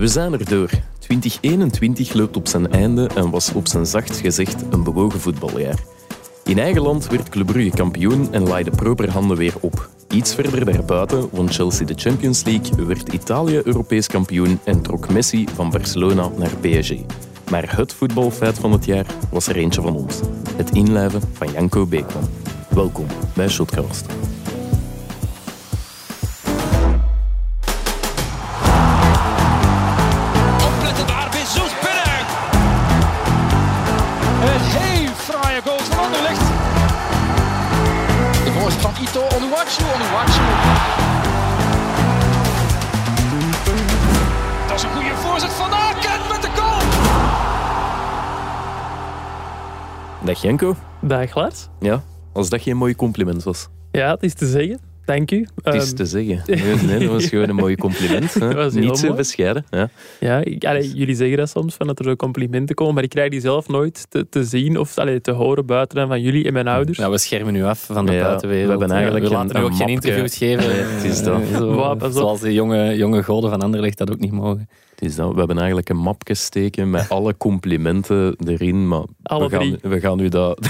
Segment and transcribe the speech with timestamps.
[0.00, 0.70] We zijn er door.
[0.98, 5.78] 2021 loopt op zijn einde en was op zijn zacht gezegd een bewogen voetbaljaar.
[6.44, 9.88] In eigen land werd Club Brugge kampioen en laaide proper handen weer op.
[10.08, 15.46] Iets verder daarbuiten won Chelsea de Champions League, werd Italië Europees kampioen en trok Messi
[15.54, 16.94] van Barcelona naar PSG.
[17.50, 20.20] Maar het voetbalfeit van het jaar was er eentje van ons.
[20.56, 22.28] Het inlijven van Janko Beekman.
[22.68, 24.06] Welkom bij Shotcast.
[50.40, 50.76] Dag Janko.
[51.02, 51.68] Dag Lars.
[51.80, 53.68] Ja, als dat geen mooi compliment was.
[53.90, 54.80] Ja, het is te zeggen.
[55.10, 55.46] Dank u.
[55.62, 56.42] Het is Ehm, te zeggen.
[56.86, 58.34] Nee, dat was gewoon een mooi compliment.
[58.74, 59.64] Niet zo bescheiden.
[59.70, 59.90] Ja.
[60.20, 63.08] ja, ik- allee, jullie zeggen dat soms, van dat er zo complimenten komen, maar ik
[63.08, 66.44] krijg die zelf nooit te, te zien of allee, te horen buiten dan van jullie
[66.46, 66.98] en mijn ouders.
[66.98, 68.64] Ja, we schermen nu af van de Ja, buitenwereld.
[68.66, 70.68] we hebben eigenlijk we laten nu ook geen interviews geven.
[70.68, 71.40] Nee, het is dat.
[71.52, 74.68] Zo- Wow, zoals de jonge, jonge goden van Anderlecht dat ook niet mogen.
[74.94, 75.32] Het is dat.
[75.32, 78.88] We hebben eigenlijk een mapje steken met alle complimenten erin.
[78.88, 79.90] Maar Alle we, gaan, drie.
[79.90, 80.68] we gaan u dat...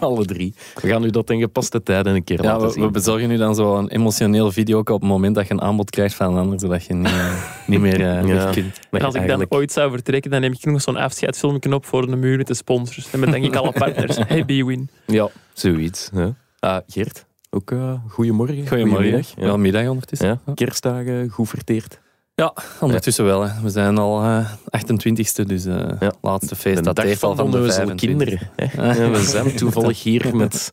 [0.00, 0.54] alle drie.
[0.82, 2.82] We gaan u dat ten gepaste tijden een keer Ja, laten we, zien.
[2.84, 6.14] we bezorgen nu dan zo'n emotioneel video op het moment dat je een aanbod krijgt
[6.14, 8.50] van een ander, zodat je niet, eh, niet meer eh, Ja.
[8.50, 8.80] kunt.
[8.90, 11.84] Maar als ik eigenlijk- dan ooit zou vertrekken, dan neem ik nog zo'n afscheidsfilmpje op
[11.86, 13.10] voor de muur met de sponsors.
[13.10, 14.16] En met denk ik alle partners.
[14.28, 14.90] Hey, B-Win.
[15.06, 16.10] Ja, zoiets.
[16.14, 16.28] Hè.
[16.60, 18.56] Ah, Geert, ook uh, goedemorgen.
[18.68, 18.96] Goedemorgen.
[18.96, 19.34] Goedemiddag.
[19.36, 19.56] Wel Ja.
[19.56, 20.40] middag ondertussen.
[20.46, 22.00] Ja, kerstdagen goed verteerd.
[22.38, 23.42] Ja, ondertussen wel.
[23.42, 23.62] Hè.
[23.62, 26.12] We zijn al eh 28e, dus Ja.
[26.20, 28.08] laatste feest de dat dag heeft al van de de onnozele 25.
[28.08, 28.50] kinderen.
[28.56, 28.92] Hè.
[29.04, 30.70] Ja, we zijn toevallig hier met...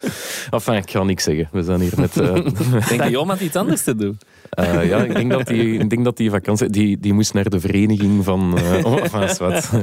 [0.52, 1.50] Enfin, ik ga niks zeggen.
[1.52, 2.16] We zijn hier met...
[2.16, 4.18] Ik denk dat Johan had iets anders te doen.
[4.58, 6.70] ja, ik denk dat die, ik denk dat die vakantie...
[6.70, 8.54] Die, die moest naar de vereniging van...
[8.84, 9.70] oh, enfin, zwart.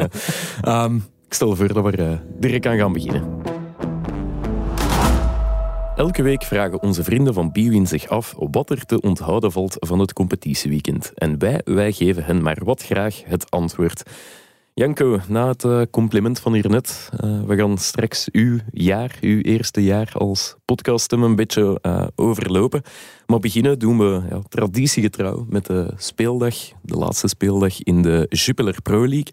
[0.63, 0.95] Ehm,
[1.27, 3.23] ik stel voor dat we direct aan gaan beginnen.
[6.03, 9.99] Elke week vragen onze vrienden van Biwin zich af wat er te onthouden valt van
[9.99, 11.13] het competitieweekend.
[11.15, 14.03] En wij, wij geven hen maar wat graag het antwoord.
[14.75, 19.85] Janko, na het eh, compliment van hiernet, uh, we gaan straks uw jaar, uw eerste
[19.85, 22.83] jaar als podcaststem een beetje uh, overlopen.
[23.27, 28.83] Maar beginnen doen we ja, traditiegetrouw met de speeldag, de laatste speeldag in de Jupiler
[28.83, 29.33] Pro League.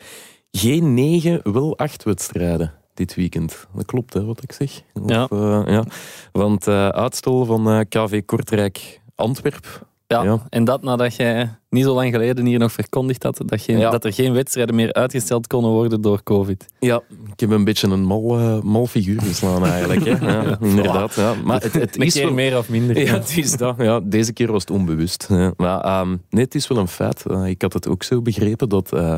[0.52, 3.68] Geen negen, wel acht wedstrijden dit weekend.
[3.76, 4.82] Dat klopt, hè, wat ik zeg.
[4.94, 5.28] Of, ja.
[5.34, 5.84] Uh, ja.
[6.32, 9.88] Want uh, uitstel van uh, KV Kortrijk Antwerp.
[10.08, 13.62] Ja, ja, en dat nadat jij niet zo lang geleden hier nog verkondigd had dat,
[13.62, 13.90] geen, ja.
[13.90, 16.66] dat er geen wedstrijden meer uitgesteld konden worden door COVID.
[16.80, 17.02] Ja,
[17.32, 20.06] ik heb een beetje een mal, uh, mal figuur geslaan eigenlijk.
[20.06, 20.18] Hè.
[20.30, 21.16] Ja, inderdaad.
[21.16, 21.34] Ja.
[21.44, 22.34] Maar het, is wel...
[22.34, 22.98] meer of minder.
[23.00, 23.76] Ja, het is dat.
[23.78, 25.26] Ja, deze keer was het onbewust.
[25.30, 25.54] Ja.
[25.58, 27.24] Maar um, nee, het is wel een feit.
[27.28, 29.18] Uh, ik had het ook zo begrepen dat uh,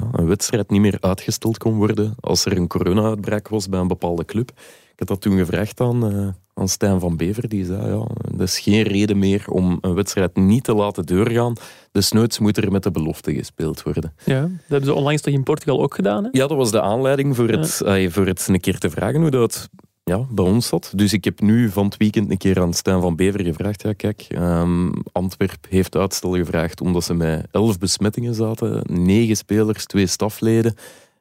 [0.00, 3.88] ja, een wedstrijd niet meer uitgesteld kon worden als er een corona-uitbraak was bij een
[3.88, 4.50] bepaalde club.
[4.92, 7.48] Ik had dat toen gevraagd aan, uh, aan Stijn van Bever.
[7.48, 8.06] Die zei, ja,
[8.36, 11.54] er is geen reden meer om een wedstrijd niet te laten doorgaan.
[11.92, 14.12] Desnoods moet er met de belofte gespeeld worden.
[14.24, 16.24] Ja, dat hebben ze onlangs toch in Portugal ook gedaan?
[16.24, 16.28] Hè?
[16.32, 17.98] Ja, dat was de aanleiding voor het, ja.
[17.98, 19.68] uh, voor het een keer te vragen hoe dat
[20.10, 20.92] ja, bij ons zat.
[20.94, 23.82] Dus ik heb nu van het weekend een keer aan Stijn van Bever gevraagd.
[23.82, 28.82] Ja, kijk, um, Antwerp heeft uitstel gevraagd omdat ze met elf besmettingen zaten.
[29.04, 30.74] Negen spelers, twee stafleden.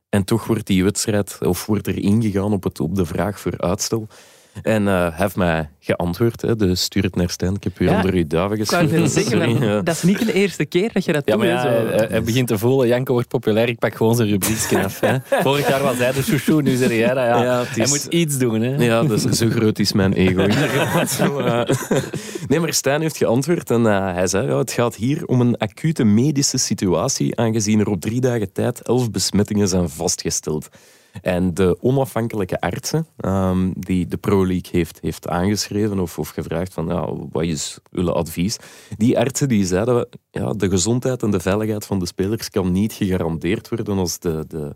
[0.10, 3.58] En toch wordt die wedstrijd, of wordt er ingegaan op, het, op de vraag voor
[3.58, 4.08] uitstel.
[4.62, 6.42] En uh, heeft mij geantwoord.
[6.42, 6.56] Hè.
[6.56, 7.56] Dus stuur het naar Stijn.
[7.56, 8.58] Ik heb u ja, onder uw duiven
[9.60, 9.82] ja.
[9.82, 11.44] Dat is niet de eerste keer dat je dat ja, doet.
[11.44, 14.84] Maar ja, hij, hij, begint te voelen, Janko wordt populair, ik pak gewoon zijn rubriekje
[14.84, 15.00] af.
[15.00, 15.18] Hè.
[15.44, 17.26] Vorig jaar was hij de chouchou, nu zeg jij dat.
[17.26, 17.62] Ja.
[17.62, 17.68] is...
[17.76, 18.62] Hij moet iets doen.
[18.62, 18.84] Hè.
[18.84, 20.48] Ja, dus zo groot is mijn ego.
[22.48, 25.58] Nee, maar Stijn heeft geantwoord en uh, hij zei, ja, het gaat hier om een
[25.58, 30.70] acute medische situatie, aangezien er op drie dagen tijd elf besmettingen zijn vastgesteld.
[31.22, 36.74] En de onafhankelijke artsen um, die de Pro League heeft, heeft aangeschreven of, of gevraagd
[36.74, 38.58] van ja, wat is uw advies?
[38.98, 42.94] Die artsen die zeiden ja, de gezondheid en de veiligheid van de spelers kan niet
[42.94, 44.76] gegarandeerd worden als de, de,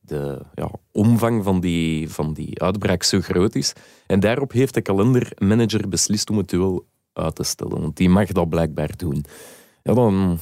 [0.00, 3.72] de ja, omvang van die, van die uitbraak zo groot is.
[4.06, 7.80] En daarop heeft de kalendermanager beslist om het duel uit te stellen.
[7.80, 9.24] Want die mag dat blijkbaar doen.
[9.82, 10.38] Ja, dan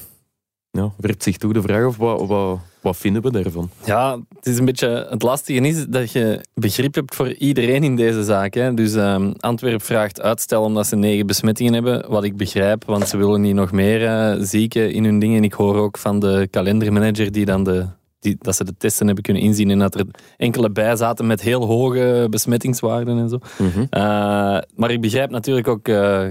[0.76, 3.70] ja, werpt zich toe de vraag of wat, wat, wat vinden we daarvan?
[3.84, 5.06] Ja, het is een beetje...
[5.10, 8.54] Het lastige is dat je begrip hebt voor iedereen in deze zaak.
[8.54, 8.74] Hè.
[8.74, 12.10] Dus um, Antwerp vraagt uitstel omdat ze negen besmettingen hebben.
[12.10, 15.36] Wat ik begrijp, want ze willen niet nog meer uh, zieken in hun dingen.
[15.36, 17.86] En ik hoor ook van de kalendermanager die dan de...
[18.20, 20.06] Die, dat ze de testen hebben kunnen inzien en dat er
[20.36, 23.38] enkele bij zaten met heel hoge besmettingswaarden en zo.
[23.58, 23.80] Mhm.
[23.80, 23.88] Uh,
[24.74, 26.28] maar ik begrijp natuurlijk ook uh,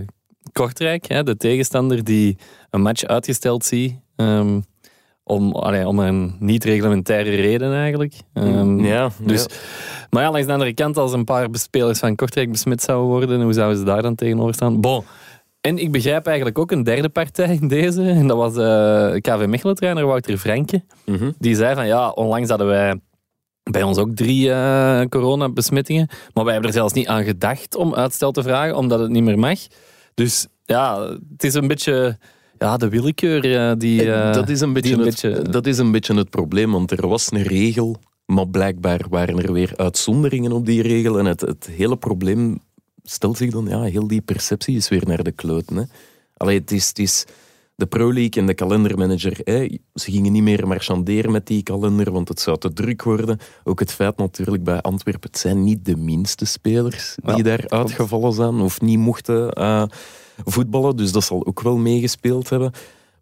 [0.59, 2.37] Kortrijk, hè, de tegenstander die
[2.69, 3.95] een match uitgesteld ziet.
[4.15, 4.63] Um,
[5.23, 8.13] om, allee, om een niet-reglementaire reden eigenlijk.
[8.33, 9.55] Ehm, ja, dus, ja.
[10.09, 13.41] Maar ja, langs de andere kant, als een paar spelers van Kortrijk besmet zouden worden,
[13.41, 14.81] hoe zouden ze daar dan tegenover staan?
[14.81, 15.03] Bon.
[15.61, 18.03] En ik begrijp eigenlijk ook een derde partij in deze.
[18.09, 20.83] En dat was de KV Mechelen-trainer Wouter Franke.
[21.05, 21.31] Mhm.
[21.39, 22.99] Die zei van ja, onlangs hadden wij
[23.71, 26.07] bij ons ook drie eh, coronabesmettingen.
[26.33, 29.23] Maar wij hebben er zelfs niet aan gedacht om uitstel te vragen, omdat het niet
[29.23, 29.59] meer mag.
[30.15, 32.17] Dus ja, het is een beetje
[32.59, 34.11] ja, de willekeur eh, die...
[34.13, 36.91] eh, dat, is een beetje een het, beetje- dat is een beetje het probleem, want
[36.91, 37.95] er was een regel,
[38.25, 41.19] maar blijkbaar waren er weer uitzonderingen op die regel.
[41.19, 42.59] En het, het hele probleem
[43.03, 45.75] stelt zich dan, ja, heel die perceptie is weer naar de kloten.
[45.75, 45.83] Hè.
[46.37, 47.25] Allee, het is, het is
[47.75, 49.39] de Pro League en de kalendermanager.
[49.43, 49.67] Hè.
[49.93, 53.39] Ze gingen niet meer marchanderen met die kalender, want het zou te druk worden.
[53.63, 57.69] Ook het feit natuurlijk bij Antwerpen, het zijn niet de minste spelers die Ja, daar
[57.69, 59.83] uitgevallen zijn of niet mochten eh,
[60.45, 60.97] voetballen.
[60.97, 62.71] Dus dat zal ook wel meegespeeld hebben.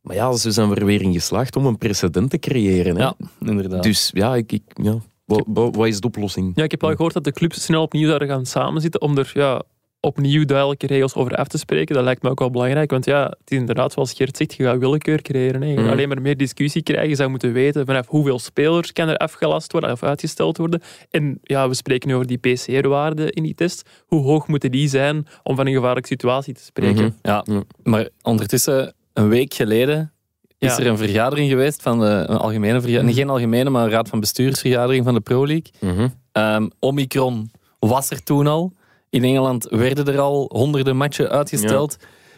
[0.02, 2.96] Maar ja, ze zijn er weer in geslaagd om een precedent te creëren.
[2.96, 3.02] Hè.
[3.02, 3.84] Ja, inderdaad.
[3.84, 4.98] Dus ja, ik, ik, ja.
[5.26, 6.52] Wat, wat, wat is de oplossing?
[6.56, 9.32] Ja, ik heb al gehoord dat de clubs snel opnieuw zouden gaan samenzitten om er
[9.34, 9.64] ja,
[10.06, 11.96] opnieuw duidelijke regels over af te spreken.
[11.96, 14.64] Dat lijkt me ook wel belangrijk, want ja, het is inderdaad zoals Geert zegt, je
[14.64, 15.62] gaat willekeur creëren.
[15.62, 15.68] Hè.
[15.68, 15.92] Je gaat Mhm.
[15.94, 17.10] alleen maar meer discussie krijgen.
[17.10, 20.82] Je zou moeten weten vanaf hoeveel spelers kan er afgelast worden of uitgesteld worden.
[21.10, 23.90] En ja, we spreken nu over die PCR-waarden in die test.
[24.06, 27.04] Hoe hoog moeten die zijn om van een gevaarlijke situatie te spreken?
[27.04, 27.12] Mhm.
[27.22, 27.46] Ja,
[27.84, 30.12] maar ondertussen, een week geleden,
[30.58, 30.80] is Ja.
[30.80, 33.20] er een vergadering geweest van de een algemene vergadering, Mhm.
[33.20, 35.72] geen algemene, maar een raad van bestuursvergadering van de Pro League.
[35.80, 36.08] Mhm.
[36.32, 38.74] Ehm, Omicron was er toen al.
[39.14, 41.98] In Engeland werden er al honderden matchen uitgesteld.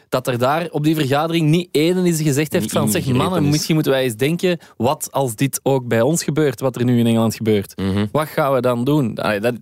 [0.10, 3.44] Dat er daar op die vergadering niet één is gezegd heeft Niet van zeg mannen,
[3.46, 3.52] is.
[3.52, 7.00] misschien moeten wij eens denken wat als dit ook bij ons gebeurt, wat er nu
[7.00, 7.78] in Engeland gebeurt.
[7.78, 8.06] Mhm.
[8.12, 9.16] Wat gaan we dan doen?
[9.16, 9.56] Allee, dat,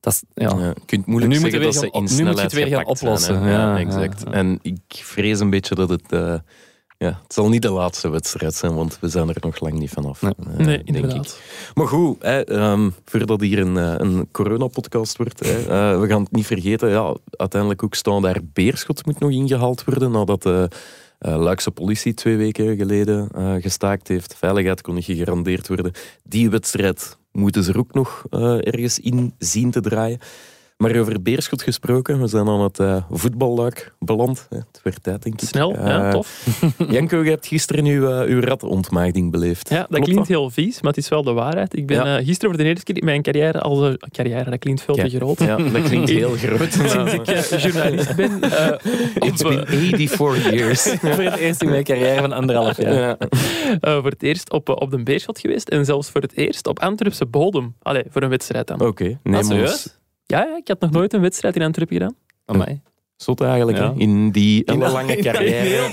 [0.00, 0.48] dat is, ja.
[0.58, 2.66] Ja, je kunt moeilijk Nu zeggen dat weer ze in nu moet je het weer
[2.66, 3.42] gaan zijn, oplossen.
[3.42, 4.24] Ja, Ja, exact.
[4.24, 6.12] En ik vrees een beetje dat het...
[6.12, 6.34] eh,
[6.98, 9.90] ja, het zal niet de laatste wedstrijd zijn, want we zijn er nog lang niet
[9.90, 10.22] vanaf.
[10.22, 10.32] Nee.
[10.38, 11.26] eh, Nee, denk inderdaad.
[11.26, 11.70] ik.
[11.74, 16.22] Maar goed, hè, ehm, voordat hier een, eh, een coronapodcast wordt, hè, eh, we gaan
[16.22, 16.88] het niet vergeten.
[16.88, 20.68] Ja, uiteindelijk ook staan daar Beerschot moet nog ingehaald worden nadat de
[21.18, 24.34] eh, Luikse politie twee weken geleden eh, gestaakt heeft.
[24.34, 25.92] Veiligheid kon niet gegarandeerd worden.
[26.22, 30.18] Die wedstrijd moeten ze er ook nog eh, ergens in zien te draaien.
[30.76, 34.46] Maar over Beerschot gesproken, we zijn aan het eh, voetballuik beland.
[34.50, 34.56] hè.
[34.56, 35.48] Het werd tijd, denk ik.
[35.48, 36.60] Snel, ja, Eh, tof.
[36.90, 39.68] Janko, je hebt gisteren uw, eh, uw ratontmaagding beleefd.
[39.68, 41.76] Ja, dat Klopt klinkt heel vies, maar het is wel de waarheid.
[41.76, 42.18] Ik ben Ja.
[42.18, 43.96] eh, gisteren voor de eerste keer in mijn carrière als...
[44.10, 45.38] carrière, dat klinkt veel te groot.
[45.38, 46.72] Ja, dat klinkt heel groot.
[46.72, 47.12] Sinds
[47.52, 48.40] ik journalist ben.
[48.42, 48.68] eh,
[49.28, 50.82] It's op, been eh, 84 years.
[51.00, 52.94] Voor het eerst in mijn carrière van anderhalf jaar.
[52.94, 53.16] Ja.
[54.00, 55.68] voor het eerst op, op de Beerschot geweest.
[55.68, 57.74] En zelfs voor het eerst op Antwerpse bodem.
[57.82, 58.80] Allee, voor een wedstrijd dan.
[58.80, 59.95] Oké, neem ons serieus?
[60.26, 62.14] Ja, ja, ik had nog nooit een wedstrijd in Antwerpen gedaan.
[62.44, 62.80] Amai.
[63.16, 63.92] zot eigenlijk, Ja.
[63.92, 65.88] hè, in die In hele lange die carrière.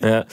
[0.00, 0.26] eh, ja.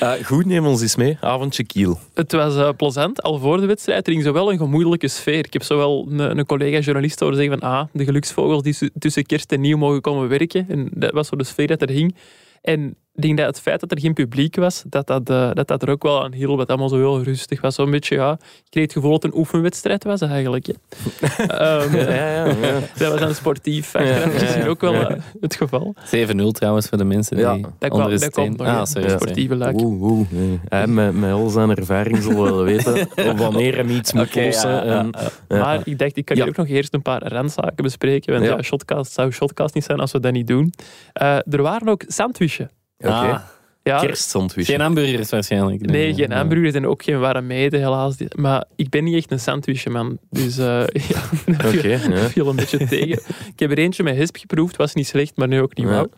[0.00, 1.16] Eh, goed, neem ons eens mee.
[1.20, 1.98] Avondje Kiel.
[2.14, 4.06] Het was eh, plezant, al voor de wedstrijd.
[4.06, 5.38] Er ging zowel een gemoedelijke sfeer.
[5.44, 9.52] Ik heb zowel een, een collega-journalist horen zeggen van ah, de geluksvogels die tussen kerst
[9.52, 10.66] en nieuw mogen komen werken.
[10.68, 12.14] En dat was zo de sfeer dat er hing.
[12.62, 15.68] En ik denk dat het feit dat er geen publiek was, dat dat, eh, dat,
[15.68, 16.50] dat er ook wel aan hielp.
[16.50, 17.74] Dat het allemaal zo heel rustig was.
[17.74, 20.66] Zo'n beetje, ja, ik kreeg het gevoel dat het een oefenwedstrijd was eigenlijk.
[20.66, 20.72] hè.
[21.46, 22.78] Ehm, Ja, ja, ja.
[22.98, 23.92] Dat was dan sportief.
[23.92, 24.66] Ja, ja, gezien ja.
[24.66, 25.08] ook wel Ja.
[25.08, 25.94] eh, het geval.
[26.04, 28.44] 7-0 trouwens voor de mensen Ja, die Dat onder de dat steen...
[28.46, 28.66] komt nog.
[28.66, 29.80] Ah, sorry, sportieve luik.
[29.80, 30.28] Oeh, oeh.
[30.68, 34.70] Hij met, met al zijn ervaring zal wel weten wanneer hem iets moet Oké, lossen.
[34.70, 35.28] ja, ja, en- ja.
[35.48, 35.58] ja.
[35.62, 36.50] Maar ik dacht, ik kan hier Ja.
[36.50, 38.32] ook nog eerst een paar randzaken bespreken.
[38.32, 38.50] Want Ja.
[38.56, 40.72] ja, shotcast zou shotcast niet zijn als we dat niet doen.
[41.12, 42.70] Eh, er waren ook sandwichen.
[42.98, 43.08] Oké.
[43.12, 43.38] Ah,
[43.82, 44.66] Ja, Kerstsandwich.
[44.66, 45.80] geen hamburgers waarschijnlijk.
[45.90, 46.36] nee, geen Ja.
[46.36, 48.16] hamburgers en ook geen warme mede, helaas.
[48.36, 50.18] Maar ik ben niet echt een sandwichman.
[50.30, 52.28] Dus eh ja, dat viel, Oké, ja.
[52.28, 53.18] viel een beetje tegen.
[53.52, 55.92] Ik heb er eentje met hesp geproefd, was niet slecht, maar nu ook niet Ja.
[55.92, 56.08] wauw.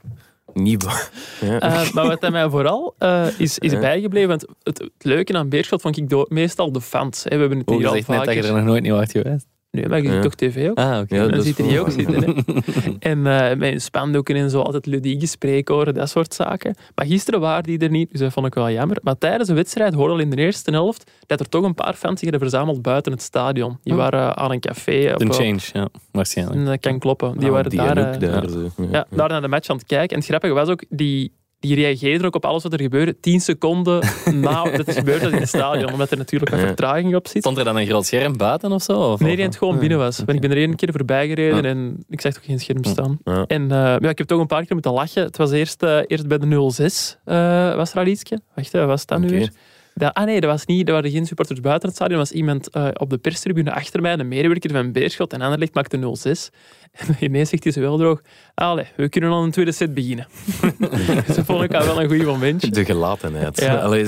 [0.54, 1.11] Niet waar.
[1.40, 1.61] Ja.
[1.61, 3.78] Eh, maar wat aan mij vooral eh, is, is Ja.
[3.80, 7.25] bijgebleven, want het, het leuke aan Beerschot vond ik do- meestal de fans.
[7.25, 7.30] Hè.
[7.35, 8.50] We hebben het hier je al zegt net dat je vaker...
[8.50, 9.47] er nog nooit niet was geweest.
[9.71, 10.21] Nee, maar je ziet Ja.
[10.23, 10.79] toch tv ook?
[10.79, 11.15] Ah, oké.
[11.17, 12.23] Ja, dan ziet hij ook zitten.
[12.23, 12.33] Hè.
[13.11, 16.75] En eh met hun spandoeken en zo, altijd ludieke spreekhoren, dat soort zaken.
[16.95, 18.99] Maar gisteren waren die er niet, dus dat vond ik wel jammer.
[19.03, 21.95] Maar tijdens de wedstrijd hoorde al in de eerste helft dat er toch een paar
[21.95, 23.79] fans zich hadden verzameld buiten het stadion.
[23.83, 23.99] Die Oh.
[23.99, 25.07] waren aan een café.
[25.07, 26.59] Eh, change, ja, waarschijnlijk.
[26.59, 27.39] en dat kan kloppen.
[27.39, 28.69] Die Ah, waren die daar, eh, daar zo.
[28.91, 30.09] ja, daar naar de match aan het kijken.
[30.11, 33.21] En het grappige was ook, die, die reageerden ook op alles wat er gebeurde.
[33.21, 34.03] Tien seconden
[34.35, 35.93] na dat het gebeurde in het stadion.
[35.93, 36.67] Omdat er natuurlijk wat Ja.
[36.67, 37.43] vertraging op zit.
[37.43, 39.00] Stond er dan een groot scherm buiten of zo?
[39.12, 40.17] Of, Nee, die het gewoon binnen was.
[40.17, 41.69] Want ik ben er één keer voorbij gereden Ja.
[41.69, 43.19] en ik zag toch geen scherm staan.
[43.25, 43.45] Ja.
[43.47, 45.23] En eh, ja, ik heb toch een paar keer moeten lachen.
[45.23, 48.41] Het was eerst, eh, eerst bij de 06, eh was er al ietsje.
[48.55, 49.50] Wacht, wat was dat nu weer?
[49.95, 52.19] Dat, ah nee, dat, was niet, dat waren geen supporters buiten het stadion.
[52.19, 55.33] Dat was iemand eh, op de perstribune achter mij, een medewerker van Beerschot.
[55.33, 56.50] En Anderlecht maakte 0-6.
[57.09, 58.21] En ineens zegt hij wel droog...
[58.54, 60.26] Allee, we kunnen al een tweede set beginnen.
[61.26, 62.75] dus dat vond ik al wel een goede moment.
[62.75, 63.61] De gelatenheid.
[63.61, 63.76] Ja.
[63.85, 64.04] Allee,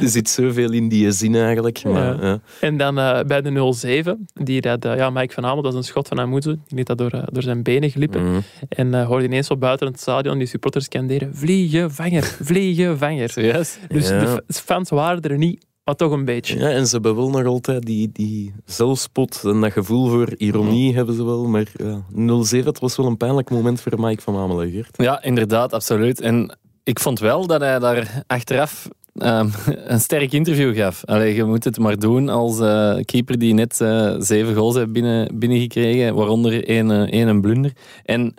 [0.00, 1.84] er zit zoveel in die zin eigenlijk.
[1.84, 2.26] Maar, Ja.
[2.26, 2.40] ja.
[2.60, 3.74] En dan eh, bij de
[4.06, 6.50] 0-7, die dat, eh, ja, Mike van Hamel, dat is een schot van Amoezu.
[6.50, 8.24] Die liet dat door, eh, door zijn benen glippen.
[8.30, 8.40] Mhm.
[8.68, 13.28] En eh, hoorde ineens zo buiten het stadion die supporters scanderen: Vliegen, vanger, vliegen, vanger.
[13.28, 13.78] Serieus?
[13.88, 16.58] Dus de fans waren er niet, maar toch een beetje.
[16.58, 20.94] Ja, en ze hebben wel nog altijd die, die zelfspot en dat gevoel voor ironie
[20.94, 21.46] hebben ze wel.
[21.46, 22.02] Maar ja,
[22.62, 24.96] 0-7, het was wel een pijnlijk moment voor Mike van Amelen, Geert.
[24.96, 26.20] Ja, inderdaad, absoluut.
[26.20, 29.48] En ik vond wel dat hij daar achteraf ehm,
[29.92, 31.04] een sterk interview gaf.
[31.04, 34.92] Allee, je moet het maar doen als eh, keeper die net eh, zeven goals heeft
[34.92, 37.72] binnen, binnengekregen, waaronder één, eh, één een blunder.
[38.04, 38.34] En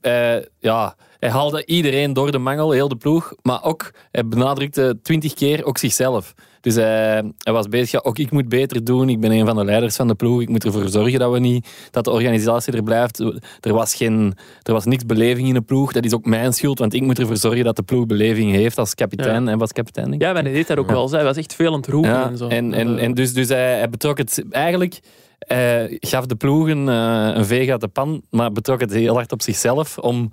[0.00, 4.98] eh, ja, hij haalde iedereen door de mangel, heel de ploeg, maar ook, hij benadrukte
[5.02, 6.34] twintig keer ook zichzelf.
[6.60, 9.56] Dus hij, hij was bezig, ja, ook ik moet beter doen, ik ben een van
[9.56, 12.72] de leiders van de ploeg, ik moet ervoor zorgen dat, we niet, dat de organisatie
[12.72, 13.18] er blijft.
[13.60, 16.78] Er was, geen, er was niks beleving in de ploeg, dat is ook mijn schuld,
[16.78, 19.48] want ik moet ervoor zorgen dat de ploeg beleving heeft als kapitein.
[19.48, 20.26] En was kapitein, denk ik.
[20.26, 21.10] Ja, maar hij deed dat ook wel.
[21.10, 22.48] Hij was echt veel aan het roepen Ja, en zo.
[22.48, 25.00] en, en, Eh, en dus, dus hij, hij betrok het eigenlijk.
[25.38, 29.32] Hij gaf de ploegen eh, een veeg uit de pan, maar betrok het heel hard
[29.32, 29.98] op zichzelf.
[29.98, 30.32] Om,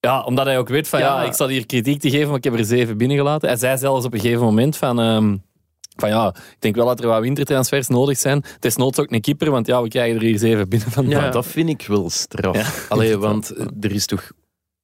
[0.00, 1.20] ja, omdat hij ook weet van ja.
[1.20, 1.26] Ja.
[1.26, 3.48] ik zal hier kritiek te geven, maar ik heb er zeven binnengelaten.
[3.48, 5.00] Hij zei zelfs op een gegeven moment van.
[5.00, 5.36] ehm,
[5.96, 8.44] van ja, ik denk wel dat er wat wintertransfers nodig zijn.
[8.54, 11.08] Het is noods ook een keeper, want ja, we krijgen er hier zeven binnen van.
[11.08, 11.30] Ja.
[11.30, 12.56] Dat vind ik wel straf.
[12.56, 12.66] Ja.
[12.88, 14.30] Allee, want eh, er is toch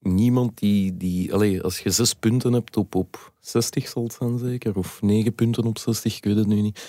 [0.01, 0.97] niemand die...
[0.97, 5.03] die allee, als je zes punten hebt op, op 60 zal het zijn zeker, of
[5.03, 6.83] negen punten op 60, ik weet het nu niet.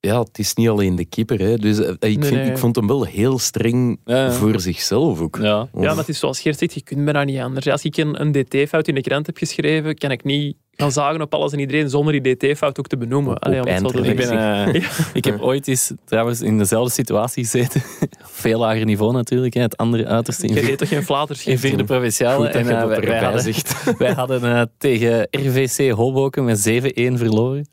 [0.00, 1.38] Ja, het is niet alleen de keeper.
[1.38, 1.56] Hè.
[1.56, 2.50] Dus eh, ik, vind, nee.
[2.50, 4.32] ik vond hem wel heel streng Ja, ja.
[4.32, 5.36] voor zichzelf ook.
[5.36, 5.68] Ja.
[5.72, 7.66] ja, maar het is zoals Geert zegt, je kunt bijna niet anders.
[7.66, 11.20] Als ik een, een DT-fout in de krant heb geschreven, kan ik niet gaan zagen
[11.20, 13.32] op alles en iedereen zonder die DT-fout ook te benoemen.
[13.36, 14.82] Op- Allee, Ik, ben, eh,
[15.12, 17.82] ik heb ooit eens trouwens in dezelfde situatie gezeten.
[18.22, 21.46] Veel lager niveau natuurlijk, hè, het andere uiterste in Je deed toch geen flaters?
[21.46, 22.48] in vierde provinciale.
[22.48, 23.54] En dat wij, hadden,
[23.98, 27.68] wij hadden eh, tegen RVC Hoboken met 7-1 verloren.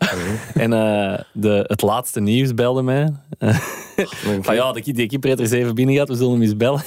[0.54, 3.14] En eh, de, het laatste nieuws belde mij.
[4.42, 6.82] Van ja, de, die keeper heeft er 7 binnen gehad, we zullen hem eens bellen.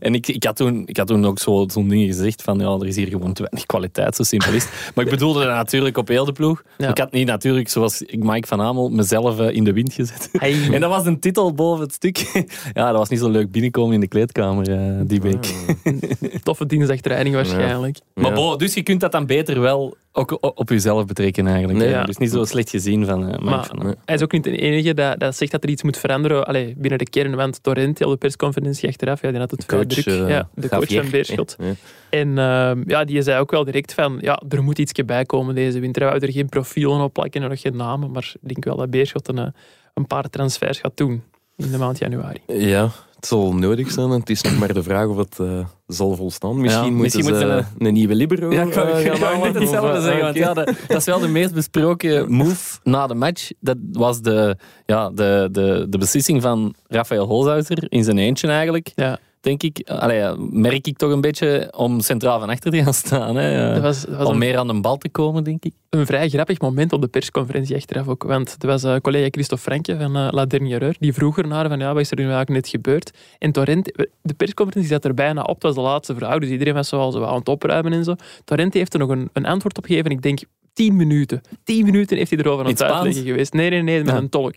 [0.00, 2.66] En ik, ik, had toen, ik had toen ook zo- zo'n ding gezegd van ja,
[2.80, 4.66] er is hier gewoon te weinig kwaliteit, zo simpel is.
[4.94, 6.62] Maar ik bedoelde dat natuurlijk op heel de ploeg.
[6.78, 6.88] Ja.
[6.88, 10.28] Ik had niet natuurlijk, zoals ik Mike van Amel, mezelf eh, in de wind gezet.
[10.32, 10.72] Hey.
[10.72, 12.22] En dat was een titel boven het stuk.
[12.72, 15.54] Ja, dat was niet zo leuk binnenkomen in de kleedkamer eh, die week.
[16.42, 17.98] Toffe dinsdagtraining waarschijnlijk.
[18.14, 21.78] Maar bo, dus je kunt dat dan beter wel ook op jezelf betrekken eigenlijk.
[21.78, 21.94] Nee, hè.
[21.94, 22.04] ja.
[22.04, 23.94] Dus niet zo slecht gezien van Mike Maar van Amel.
[24.04, 26.74] hij is ook niet de enige dat, dat zegt dat er iets moet veranderen allee,
[26.76, 27.34] binnen de kern.
[27.34, 30.06] Want Torrente op de persconferentie achteraf, ja, die had het Coach, druk.
[30.06, 31.56] eh, ja, de coach van Beerschot.
[31.58, 31.72] Ja.
[32.10, 35.54] En ehm, ja, die zei ook wel direct van, ja, er moet iets bij komen
[35.54, 36.02] deze winter.
[36.02, 38.10] We houden er geen profielen op plakken en nog geen namen.
[38.10, 39.46] Maar ik denk wel dat Beerschot een, eh,
[39.94, 41.22] een paar transfers gaat doen
[41.56, 42.38] in de maand januari.
[42.46, 42.90] Ja,
[43.24, 44.10] het zal nodig zijn.
[44.10, 46.60] Het is nog maar de vraag of het eh, zal volstaan.
[46.60, 49.54] Misschien Ja, moeten misschien ze moeten een nieuwe libero Ja, ik ik gaan halen.
[49.54, 50.22] hetzelfde Of, eh, zeggen.
[50.22, 53.50] Want ja, dat, dat is wel de meest besproken move na de match.
[53.60, 58.92] Dat was de, ja, de, de, de beslissing van Rafael Holzhauser in zijn eentje eigenlijk.
[58.94, 59.88] Ja, Denk ik.
[59.88, 63.36] Allee, merk ik toch een beetje om centraal van achter te gaan staan.
[63.36, 63.72] Hè.
[63.72, 65.72] dat was, dat was om een, meer aan de bal te komen, denk ik.
[65.90, 68.22] een vrij grappig moment op de persconferentie achteraf ook.
[68.22, 71.68] Want er was eh, collega Christophe Franke van eh, La Dernière Heure, die vroeg ernaar
[71.68, 73.10] van ja, wat is er nu eigenlijk net gebeurd?
[73.38, 76.74] En Torrente, de persconferentie zat er bijna op, het was de laatste vraag, dus iedereen
[76.74, 78.14] was zoal zo aan het opruimen en zo.
[78.44, 80.38] Torrente heeft er nog een, een antwoord op gegeven, ik denk
[80.72, 81.40] tien minuten.
[81.64, 83.52] Tien minuten heeft hij erover aan het uitleggen geweest.
[83.52, 84.16] Nee, nee, nee, met Ja.
[84.16, 84.56] een tolk.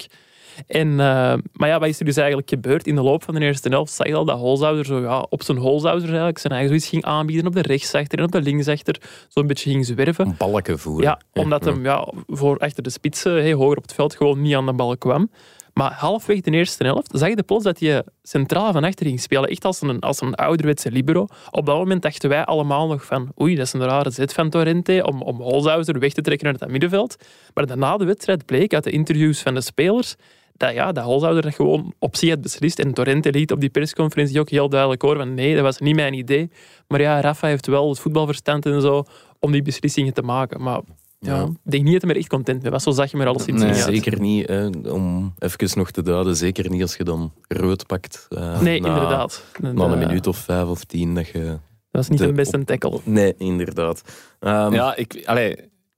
[0.68, 2.88] En, eh, maar ja, wat is er dus eigenlijk gebeurd?
[2.88, 5.44] In de loop van de eerste helft zag je al dat Holzhauser zo, ja, op
[5.44, 9.02] zijn Holzhauser eigenlijk zijn eigen zoiets ging aanbieden op de rechtsachter en op de linksachter.
[9.28, 10.36] Zo'n beetje ging zwerven.
[10.38, 11.04] Balken voeren.
[11.04, 14.56] Ja, omdat hem ja, voor achter de spitsen, hey, hoger op het veld, gewoon niet
[14.56, 15.30] aan de bal kwam.
[15.78, 19.50] Maar halfweg de eerste helft zag je plots dat hij centraal van achter ging spelen.
[19.50, 21.28] Echt als een, als een ouderwetse libero.
[21.52, 24.50] Op dat moment dachten wij allemaal nog van oei, dat is een rare zet van
[24.50, 27.16] Torrente om, om Holzhauser weg te trekken uit dat middenveld.
[27.54, 30.16] Maar daarna de wedstrijd bleek uit de interviews van de spelers
[30.58, 32.80] dat, ja, dat Holzhauser dat gewoon op zich had beslist.
[32.80, 35.96] En Torrente liet op die persconferentie ook heel duidelijk horen van nee, dat was niet
[35.96, 36.50] mijn idee.
[36.88, 39.04] Maar ja, Rafa heeft wel het voetbalverstand en zo
[39.40, 40.62] om die beslissingen te maken.
[40.62, 40.82] Maar
[41.20, 41.44] ja, Ja.
[41.44, 42.84] ik denk niet dat hij er echt content mee was.
[42.84, 43.94] Zo zag je maar alleszins Nee, niet uit.
[43.96, 48.26] Zeker niet, hè, om even nog te duiden, zeker niet als je dan rood pakt.
[48.30, 49.44] eh, Nee, na, inderdaad.
[49.62, 51.44] Na een minuut of vijf of tien dat je...
[51.92, 53.00] Dat was niet de- de beste tackle.
[53.04, 54.02] Nee, inderdaad.
[54.40, 55.56] Ehm, Ja, ik, allee,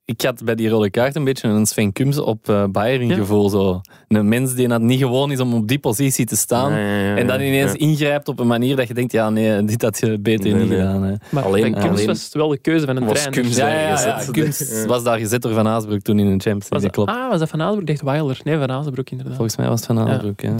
[0.09, 3.15] ik had bij die rode kaart een beetje een Sven Kums op eh Bayern Ja.
[3.15, 3.49] gevoel.
[3.49, 3.81] Zo.
[4.07, 6.71] Een mens die dat niet gewoon is om op die positie te staan.
[6.71, 7.77] Ja, ja, ja, En dan ineens Ja.
[7.77, 10.69] ingrijpt op een manier dat je denkt, ja nee, dit had je beter Nee, niet
[10.69, 10.77] nee.
[10.77, 11.03] gedaan.
[11.03, 11.13] Hè.
[11.29, 13.41] Maar Alleen- Kums alleen- was het wel de keuze van een Was trainer.
[13.41, 14.25] Kums Ja, daar ja, ja, gezet.
[14.25, 14.31] ja.
[14.31, 14.85] Kums Ja.
[14.85, 17.09] was daar gezet door Van Aasbroek toen in de Champions Was League, dat, klopt.
[17.23, 17.89] ah, was dat Van Azenbroek?
[17.89, 18.39] Ik dacht Weiler.
[18.43, 19.35] Nee, Van Azenbroek inderdaad.
[19.35, 20.55] Volgens mij was het Van Aasbroek, ja.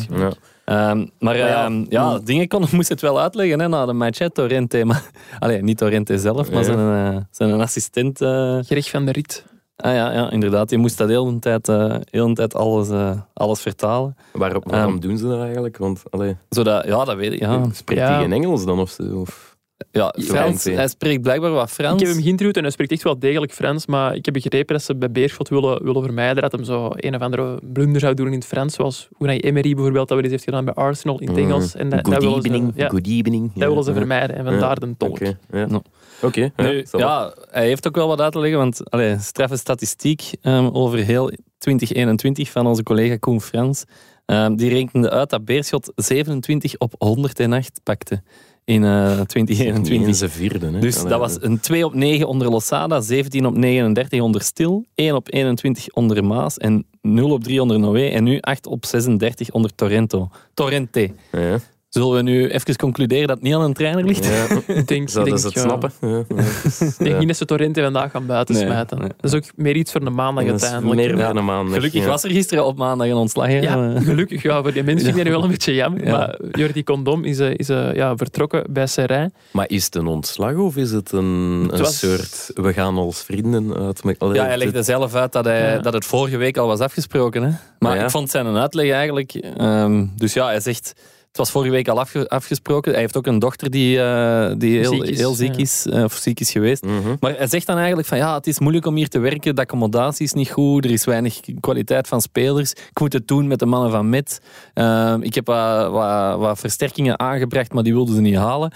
[0.70, 2.26] Ehm, maar ja, ehm, ja, mm.
[2.26, 4.86] dingen kon, moest het wel uitleggen hè, na de match, hè, Torrente.
[4.86, 5.10] Maar,
[5.40, 6.64] allee, niet Torrente zelf, maar Ja.
[6.64, 8.22] zijn, eh, zijn assistent.
[8.22, 9.46] eh, Gerecht van de Riet.
[9.76, 10.70] ah ja, ja, inderdaad.
[10.70, 14.16] Die moest dat heel de tijd, eh, heel de tijd alles, eh, alles vertalen.
[14.34, 15.02] Waarom, waarom Ehm.
[15.02, 15.78] doen ze dat eigenlijk?
[15.78, 17.40] Want allee, Zodat, ja, dat weet ik.
[17.40, 18.08] Ja, spreekt Ja.
[18.12, 18.80] hij geen Engels dan?
[18.80, 19.04] Of, zo?
[19.04, 19.49] of
[19.92, 21.94] ja Frans, hij spreekt blijkbaar wat Frans.
[21.94, 24.76] Ik heb hem geïnterviewd en hij spreekt echt wel degelijk Frans, maar ik heb begrepen
[24.76, 28.14] dat ze bij Beerschot willen, willen vermijden dat hem zo een of andere blunder zou
[28.14, 31.20] doen in het Frans, zoals Unai Emery bijvoorbeeld, dat wel eens heeft gedaan bij Arsenal
[31.20, 31.44] in het Mm.
[31.44, 31.76] Engels.
[31.76, 33.52] En dat, good dat willen evening, ze, ja, good evening.
[33.54, 35.12] dat willen ze vermijden en vandaar de tolk.
[35.12, 35.66] Oké, ja.
[35.66, 35.82] No.
[36.22, 39.18] Oké, ja, Nu, zal ja, hij heeft ook wel wat uit te leggen, want allee,
[39.20, 43.84] straffe statistiek ehm, over heel 2021 van onze collega Koen Frans.
[44.26, 48.22] Ehm, die rekende uit dat Beerschot 27 op 108 pakte
[48.66, 50.08] in eh, Niet 2021.
[50.08, 50.72] eens een vierde.
[50.72, 50.80] Hè.
[50.80, 54.86] Dus Allee, dat was een 2 op 9 onder Losada, 17 op 39 onder Stil,
[54.96, 58.86] 1 op 21 onder Maas en 0 op 3 onder Noé en nu 8 op
[58.86, 60.30] 36 onder Torrento.
[60.54, 61.10] Torrente.
[61.32, 61.60] Ja.
[61.90, 64.26] Zullen we nu even concluderen dat het niet aan een trainer ligt?
[64.26, 64.46] Ja.
[64.76, 65.92] Ik denk, ze denk, het ja, snappen?
[66.02, 66.16] Ja, ja.
[66.88, 69.00] Ik denk niet dat ze Torrente vandaag gaan buiten Nee, smijten.
[69.00, 69.08] nee.
[69.18, 71.02] Dat is ook meer iets voor de maandag Dat is uiteindelijk.
[71.02, 71.28] meer ja.
[71.28, 71.74] dan een maand.
[71.74, 73.52] Gelukkig was er gisteren op maandag een ontslag.
[73.52, 74.42] Ja, Eh, gelukkig.
[74.44, 76.06] Ja, voor die mensen dat nu wel een beetje jammer.
[76.06, 76.12] Ja.
[76.18, 79.34] Maar Jordi Condom is, eh, is eh, ja, vertrokken bij Serijn.
[79.52, 83.24] Maar is het een ontslag of is het een, Het een soort we gaan als
[83.24, 85.80] vrienden uit Ja, hij het- legde zelf uit dat, hij, Ja.
[85.80, 87.44] dat het vorige week al was afgesproken.
[87.44, 87.52] Hè?
[87.80, 88.04] Maar ja.
[88.04, 89.32] ik vond zijn uitleg eigenlijk...
[89.34, 90.94] ehm, dus ja, hij zegt...
[91.30, 92.92] Het was vorige week al afge- afgesproken.
[92.92, 95.58] Hij heeft ook een dochter die, eh, die heel Ziek is, heel ziek ja.
[95.60, 96.84] is eh, of ziek is geweest.
[96.84, 97.16] Mhm.
[97.20, 99.56] Maar hij zegt dan eigenlijk van ja, het is moeilijk om hier te werken.
[99.56, 100.86] De accommodatie is niet goed.
[100.86, 102.72] Er is weinig kwaliteit van spelers.
[102.72, 104.42] Ik moet het doen met de mannen van Met.
[104.74, 108.72] Ehm, ik heb wat, wat, wat versterkingen aangebracht, maar die wilden ze niet halen.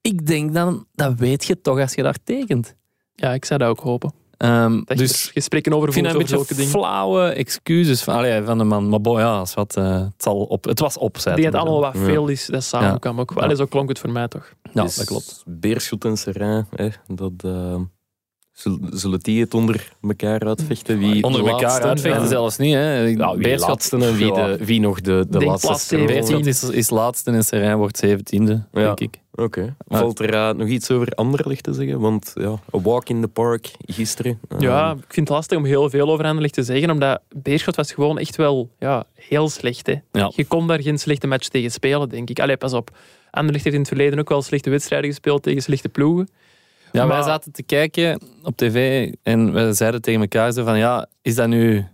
[0.00, 2.74] Ik denk dan, dat weet je toch als je daar tekent.
[3.14, 4.12] Ja, ik zou dat ook hopen.
[4.38, 6.80] Ehm, Dat je dus gesprekken over vind dat een over beetje zulke dingen.
[6.80, 8.88] flauwe excuses van, allee, van de man.
[8.88, 11.16] Maar bon, ja, is wat, eh, het, zal op, het was op.
[11.16, 12.04] Ik denk dat het allemaal wat Ja.
[12.04, 12.96] veel is, dat samen Ja.
[12.96, 13.32] kan ook.
[13.34, 13.40] Ja.
[13.42, 14.52] Allee, zo klonk het voor mij toch.
[14.72, 15.42] Ja, Dus dat klopt.
[15.46, 17.74] Beerschot en Serrain, hè, dat, eh,
[18.90, 20.98] zullen, die het onder elkaar uitvechten?
[20.98, 22.28] Wie Onder de elkaar laatste- uitvechten Ja.
[22.28, 22.74] zelfs niet.
[22.74, 22.98] Hè.
[23.00, 25.74] Ja, wie laatste en wie, de, wie nog de, de Denk laatste.
[25.96, 26.06] 17.
[26.06, 28.94] Beerschot is, is laatste en Serijn wordt zeventiende, Ja.
[28.94, 29.20] denk ik.
[29.34, 29.60] Oké.
[29.88, 29.98] Ja.
[29.98, 32.00] Valt er eh, nog iets over Anderlecht te zeggen?
[32.00, 34.38] Want ja, a walk in the park gisteren.
[34.48, 37.76] eh, Ja, ik vind het lastig om heel veel over Anderlecht te zeggen, omdat Beerschot
[37.76, 39.86] was gewoon echt wel ja, heel slecht.
[39.86, 39.94] Hè.
[40.12, 40.32] Ja.
[40.34, 42.40] Je kon daar geen slechte match tegen spelen, denk ik.
[42.40, 42.90] Allee, pas op.
[43.30, 46.28] Anderlecht heeft in het verleden ook wel slechte wedstrijden gespeeld tegen slechte ploegen.
[46.92, 51.06] Ja, wij zaten te kijken op tv en we zeiden tegen elkaar zo van ja,
[51.22, 51.86] is dat nu...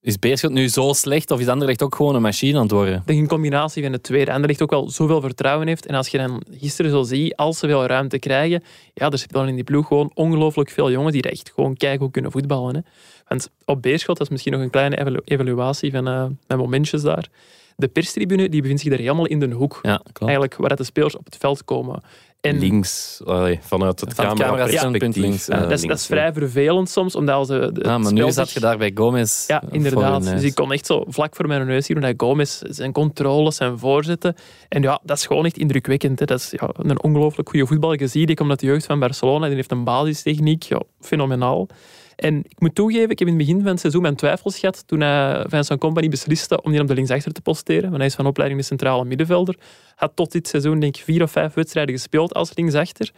[0.00, 2.94] Is Beerschot nu zo slecht of is Anderlecht ook gewoon een machine aan het worden?
[2.94, 4.32] Ik denk een combinatie van de twee.
[4.32, 5.86] Anderlecht ook wel zoveel vertrouwen heeft.
[5.86, 8.62] En als je dan gisteren zo ziet, als ze veel ruimte krijgen,
[8.94, 12.00] ja, er zitten dan in die ploeg gewoon ongelooflijk veel jongens die echt gewoon kijken
[12.00, 12.74] hoe kunnen voetballen.
[12.74, 12.80] Hè.
[13.28, 17.02] Want op Beerschot, dat is misschien nog een kleine evalu- evaluatie van eh, mijn momentjes
[17.02, 17.28] daar.
[17.76, 19.78] De perstribune die bevindt zich daar helemaal in de hoek.
[19.82, 20.20] Ja, klopt.
[20.20, 22.02] Eigenlijk waar dat de spelers op het veld komen.
[22.40, 24.80] En Links, allee, vanuit het Van het cameraperspectief.
[24.80, 27.52] camera-standpunt links, eh, ja, dat, is, dat is vrij vervelend soms, omdat ze...
[27.72, 29.46] de- Ah, het maar nu spel zat je daar bij Gomez.
[29.46, 30.24] Ja, eh, inderdaad.
[30.24, 33.78] Dus ik kon echt zo vlak voor mijn neus zien hoe Gomez zijn controles, zijn
[33.78, 34.34] voorzetten.
[34.68, 36.18] En ja, dat is gewoon echt indrukwekkend.
[36.18, 36.24] Hè.
[36.24, 38.00] Dat is ja, een ongelooflijk goede voetballer.
[38.00, 39.46] Je ziet, die komt uit de jeugd van Barcelona.
[39.46, 40.62] Die heeft een basistechniek.
[40.62, 41.66] Ja, fenomenaal.
[42.16, 44.82] En ik moet toegeven, ik heb in het begin van het seizoen mijn twijfels gehad
[44.86, 47.82] toen hij Vincent Company besliste om die op de linksachter te posteren.
[47.84, 49.56] Want hij is van opleiding de centrale middenvelder.
[49.94, 53.10] Had tot dit seizoen denk ik vier of vijf wedstrijden gespeeld als linksachter.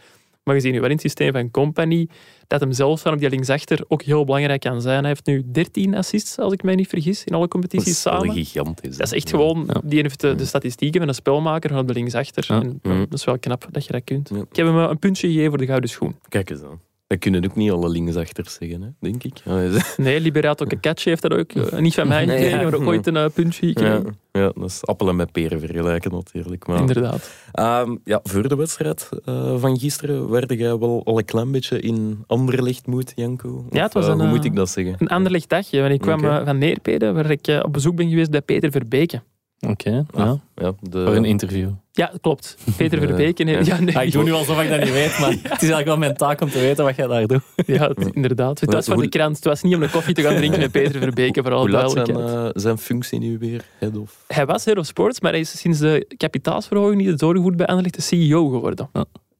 [0.45, 2.09] Maar je ziet nu wel in het systeem van Company
[2.47, 4.99] dat hem zelf van op die linksachter ook heel belangrijk kan zijn.
[4.99, 8.33] Hij heeft nu 13 assists, als ik mij niet vergis, in alle Dat competities samen.
[8.33, 8.97] gigantisch.
[8.97, 9.81] Dat is echt gewoon, Ja.
[9.85, 12.45] die heeft de, de statistieken van een spelmaker van op de linksachter.
[12.49, 12.61] Ja.
[12.61, 14.31] En, dat is wel knap dat je dat kunt.
[14.31, 16.17] Ik heb hem eh, een puntje gegeven voor de gouden schoen.
[16.29, 16.81] Kijk eens aan.
[17.07, 19.43] Dat kunnen ook niet alle linksachters zeggen, hè, denk ik.
[19.97, 22.65] Nee, Liberato Cacacci heeft dat ook eh, niet van mij Nee, gekregen, ja.
[22.65, 24.19] maar ook ooit een eh, puntje ja, gekregen.
[24.33, 26.67] ja, dat is appelen met peren vergelijken natuurlijk.
[26.67, 27.31] Maar, Inderdaad.
[27.53, 31.81] Ehm, ja, voor de wedstrijd eh, van gisteren werd jij wel al een klein beetje
[31.81, 33.67] in Anderlecht moed, Janko?
[33.71, 34.95] Ja, het was een, Hoe moet ik dat zeggen?
[34.99, 38.43] Een anderlicht dagje, want ik kwam van Neerpede, waar ik op bezoek ben geweest bij
[38.43, 39.23] Peter Verbeke.
[39.69, 40.39] Oké, Ah, ja.
[40.55, 41.69] Ja, de, voor een interview.
[41.93, 42.57] Ja, klopt.
[42.77, 43.43] Peter Eh, Verbeke.
[43.45, 43.61] Nee, ja.
[43.65, 43.97] ja, nee.
[43.97, 46.15] Ah, ik doe nu alsof ik dat niet weet, maar het is eigenlijk wel mijn
[46.17, 47.43] taak om te weten wat jij daar doet.
[47.67, 48.61] Ja, het- inderdaad.
[48.61, 49.37] Het was voor de krant.
[49.37, 51.71] Het was niet om een koffie te gaan drinken met Peter Verbeke, voor alle hoe
[51.71, 53.65] laat zijn, eh, zijn functie nu weer?
[53.79, 54.25] Head of...
[54.27, 57.67] Hij was head of sports, maar hij is sinds de kapitaalsverhoging niet het zorggoed bij
[57.67, 58.91] Anderlecht de CEO geworden.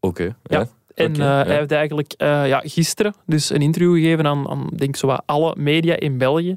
[0.01, 0.35] Oké, Ja.
[0.59, 0.69] ja.
[0.95, 1.45] En eh, ja.
[1.45, 5.23] hij heeft eigenlijk eh, ja, gisteren dus een interview gegeven aan, aan denk zo wat
[5.27, 6.57] alle media in België.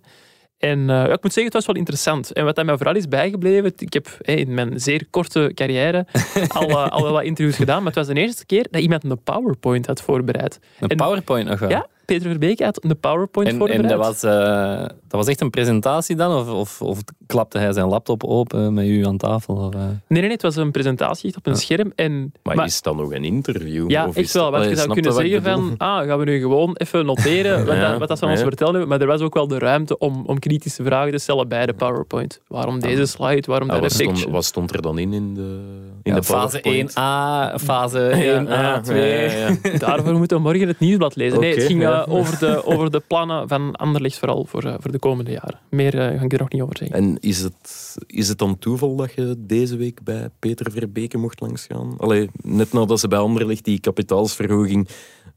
[0.58, 2.32] En eh, ik moet zeggen, het was wel interessant.
[2.34, 6.06] En wat mij vooral is bijgebleven, ik heb in mijn zeer korte carrière
[6.48, 9.04] al, eh, al wel wat interviews gedaan, maar het was de eerste keer dat iemand
[9.04, 10.60] een PowerPoint had voorbereid.
[10.80, 11.70] Een En- PowerPoint nog wel.
[11.70, 13.90] Ja, Peter Verbeek had een PowerPoint En, en voorbereid.
[13.90, 16.36] dat, was, eh, dat was echt een presentatie dan?
[16.38, 19.56] Of, of, of klapte hij zijn laptop open met u aan tafel?
[19.56, 19.80] Of, eh?
[19.80, 21.92] Nee, nee, nee, het was een presentatie op een scherm.
[21.96, 23.90] En, Maar, maar- is het dan nog een interview?
[23.90, 24.52] Ja, Of echt is wel.
[24.52, 27.58] Want je zou kunnen wat ik zeggen van, ah, gaan we nu gewoon even noteren
[27.66, 28.88] wat, Ja, dat, wat dat ze aan ons vertellen.
[28.88, 31.74] Maar er was ook wel de ruimte om, om kritische vragen te stellen bij de
[31.74, 32.42] PowerPoint.
[32.48, 34.32] Waarom deze slide, waarom Ah, dat wat, stond, effectje?
[34.34, 35.60] wat stond er dan in, in de,
[36.08, 36.92] in Ja, de fase PowerPoint?
[36.92, 39.12] 1a, fase 1a, Ja, 2.
[39.12, 39.78] ja, ja, ja.
[39.88, 41.40] Daarvoor moeten we morgen het nieuwsblad lezen.
[41.40, 42.06] Nee, het ging ja.
[42.06, 45.60] eh, over, de, over de plannen van Anderlecht vooral voor, eh, voor de komende jaren.
[45.70, 46.98] Meer eh, ga ik er nog niet over zeggen.
[46.98, 51.40] En is het, is het dan toeval dat je deze week bij Peter Verbeke mocht
[51.42, 51.94] langsgaan?
[51.98, 54.88] Allee, net nadat ze bij Anderlecht die kapitaalsverhoging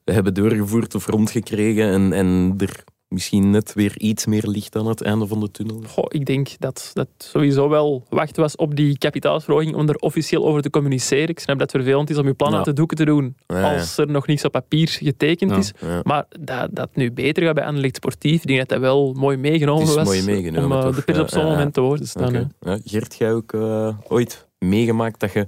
[0.04, 5.02] hebben doorgevoerd of rondgekregen en, en er misschien net weer iets meer licht aan het
[5.02, 5.82] einde van de tunnel.
[5.88, 10.46] Goh, ik denk dat dat sowieso wel wachten was op die kapitaalsverhoging om er officieel
[10.46, 11.28] over te communiceren.
[11.28, 12.64] Ik snap dat het vervelend is om je plannen Ja.
[12.64, 13.72] te doeken te doen Ja, ja.
[13.74, 15.56] als er nog niets op papier getekend Ja.
[15.56, 15.72] is.
[15.80, 16.00] Ja.
[16.04, 19.36] Maar dat dat nu beter gaat bij Anderlecht Sportief, ik denk dat dat wel mooi
[19.36, 20.94] meegenomen Het is was mooi meegenomen, om eh, toch?
[20.96, 21.52] de pers op zo'n ja, ja.
[21.52, 22.34] moment te woord te staan.
[22.34, 22.42] Hè.
[22.60, 25.46] Ja, Gert, jij ook eh, ooit meegemaakt dat je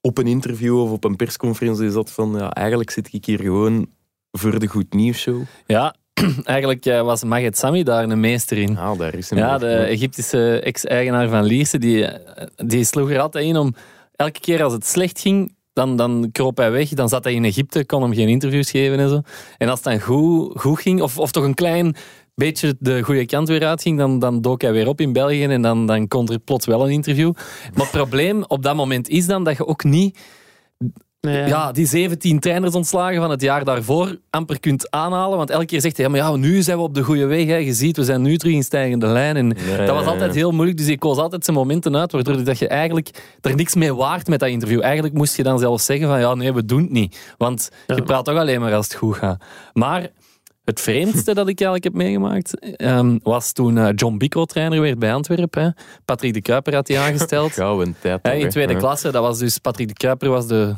[0.00, 3.86] op een interview of op een persconferentie zat van ja, eigenlijk zit ik hier gewoon
[4.30, 5.42] voor de Goed Nieuws Show.
[5.66, 5.94] Ja,
[6.44, 8.78] eigenlijk was Maged Sami daar een meester in.
[8.78, 12.08] Ah, daar is hem Ja, de Egyptische ex-eigenaar van Lierse, die,
[12.56, 13.74] die sloeg er altijd in om
[14.16, 16.88] elke keer als het slecht ging, dan, dan kroop hij weg.
[16.88, 19.20] Dan zat hij in Egypte, kon hem geen interviews geven en zo.
[19.58, 21.96] En als het dan goed, goed ging, of, of toch een klein
[22.34, 25.62] beetje de goede kant weer uitging, dan, dan dook hij weer op in België en
[25.62, 27.32] dan, dan kon er plots wel een interview.
[27.74, 30.18] Maar het probleem op dat moment is dan dat je ook niet
[31.24, 35.36] Nee, ja, die 17 trainers ontslagen van het jaar daarvoor amper kunt aanhalen.
[35.36, 37.46] Want elke keer zegt hij, ja, maar ja, nu zijn we op de goede weg.
[37.46, 37.56] Hè.
[37.56, 39.36] Je ziet, we zijn nu terug in stijgende lijn.
[39.36, 40.78] En dat was altijd heel moeilijk.
[40.78, 44.28] Dus ik koos altijd zijn momenten uit, waardoor dat je eigenlijk er niks mee waard
[44.28, 44.82] met dat interview.
[44.82, 47.34] Eigenlijk moest je dan zelfs zeggen van, ja, nee, we doen het niet.
[47.38, 49.44] Want je praat toch alleen maar als het goed gaat.
[49.72, 50.08] Maar
[50.64, 54.98] het vreemdste dat ik eigenlijk heb meegemaakt, ehm, was toen eh, John Bico trainer werd
[54.98, 55.62] bij Antwerpen.
[55.62, 55.68] hè.
[56.04, 57.52] Patrick de Kuiper had hij aangesteld.
[57.62, 58.22] Gouden tijd.
[58.22, 58.50] Toch, in hè?
[58.50, 60.74] tweede klasse, dat was dus Patrick de Kuiper was de...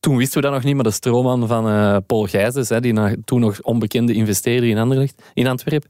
[0.00, 2.92] Toen wisten we dat nog niet, maar de stroomman van eh, Paul Gijsens, hè, die
[2.92, 5.88] na- toen nog onbekende investeerder in, Anderlecht, in Antwerpen.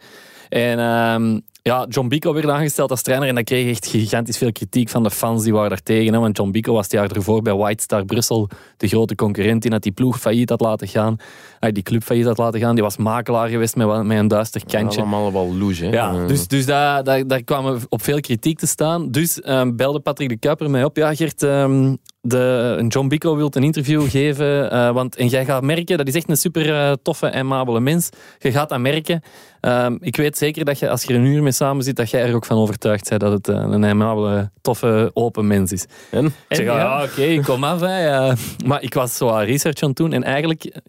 [0.48, 4.52] En ehm, ja, John Bico werd aangesteld als trainer en dat kreeg echt gigantisch veel
[4.52, 6.12] kritiek van de fans die waren daar tegen.
[6.12, 9.62] Hè, want John Bico was het jaar ervoor bij White Star Brussel de grote concurrent
[9.62, 11.16] die had die ploeg failliet had laten gaan.
[11.58, 12.74] Ah, die club failliet had laten gaan.
[12.74, 15.00] Die was makelaar geweest met, met een duister kantje.
[15.00, 15.84] Allemaal wel louche.
[15.84, 15.90] Hè?
[15.90, 19.10] Ja, Eh, dus, dus daar, daar, daar kwamen op veel kritiek te staan.
[19.10, 20.96] Dus ehm, belde Patrick de Kuiper mij op.
[20.96, 24.70] Ja, Gert, ehm, de, een John Bico wil een interview geven.
[24.70, 27.80] eh, want, en jij gaat merken, dat is echt een super eh, toffe en amabele
[27.80, 28.08] mens.
[28.38, 29.22] Je gaat dat merken.
[29.60, 32.10] Ehm, ik weet zeker dat je, als je er een uur mee samen zit, dat
[32.10, 35.86] jij er ook van overtuigd bent dat het eh, een amabele, toffe, open mens is.
[36.10, 36.26] En?
[36.26, 37.02] Ik zeg, ja, ja.
[37.02, 37.80] oké, kom af.
[37.80, 38.32] Hè.
[38.66, 40.80] Maar ik was zo aan research aan het doen en eigenlijk,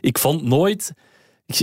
[0.00, 0.92] ik vond nooit...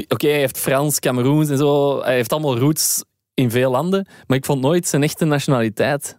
[0.07, 2.01] Oké, hij heeft Frans, Cameroens en zo.
[2.01, 6.17] Hij heeft allemaal roots in veel landen, maar ik vond nooit zijn echte nationaliteit.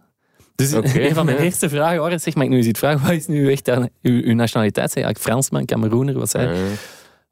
[0.59, 1.43] Dus een van mijn ja.
[1.43, 4.33] eerste vragen waren, zeg, mag ik nu iets vragen, wat is nu echt uw, uw
[4.33, 4.91] nationaliteit?
[4.91, 6.77] Zeg, ja, ik Fransman, Cameroener, wat zei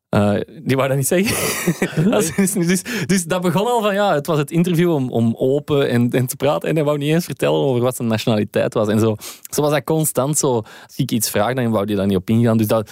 [0.10, 1.36] eh, die wou dat niet zeggen.
[2.12, 5.10] Dat is dus, dus, dus dat begon al van, ja, het was het interview om,
[5.10, 6.70] om open en, en te praten.
[6.70, 8.88] En hij wou niet eens vertellen over wat zijn nationaliteit was.
[8.88, 9.16] En zo,
[9.50, 10.56] zo was dat constant zo.
[10.56, 12.58] Als ik iets vraag, dan wou hij daar niet op ingaan.
[12.58, 12.92] Dus dat,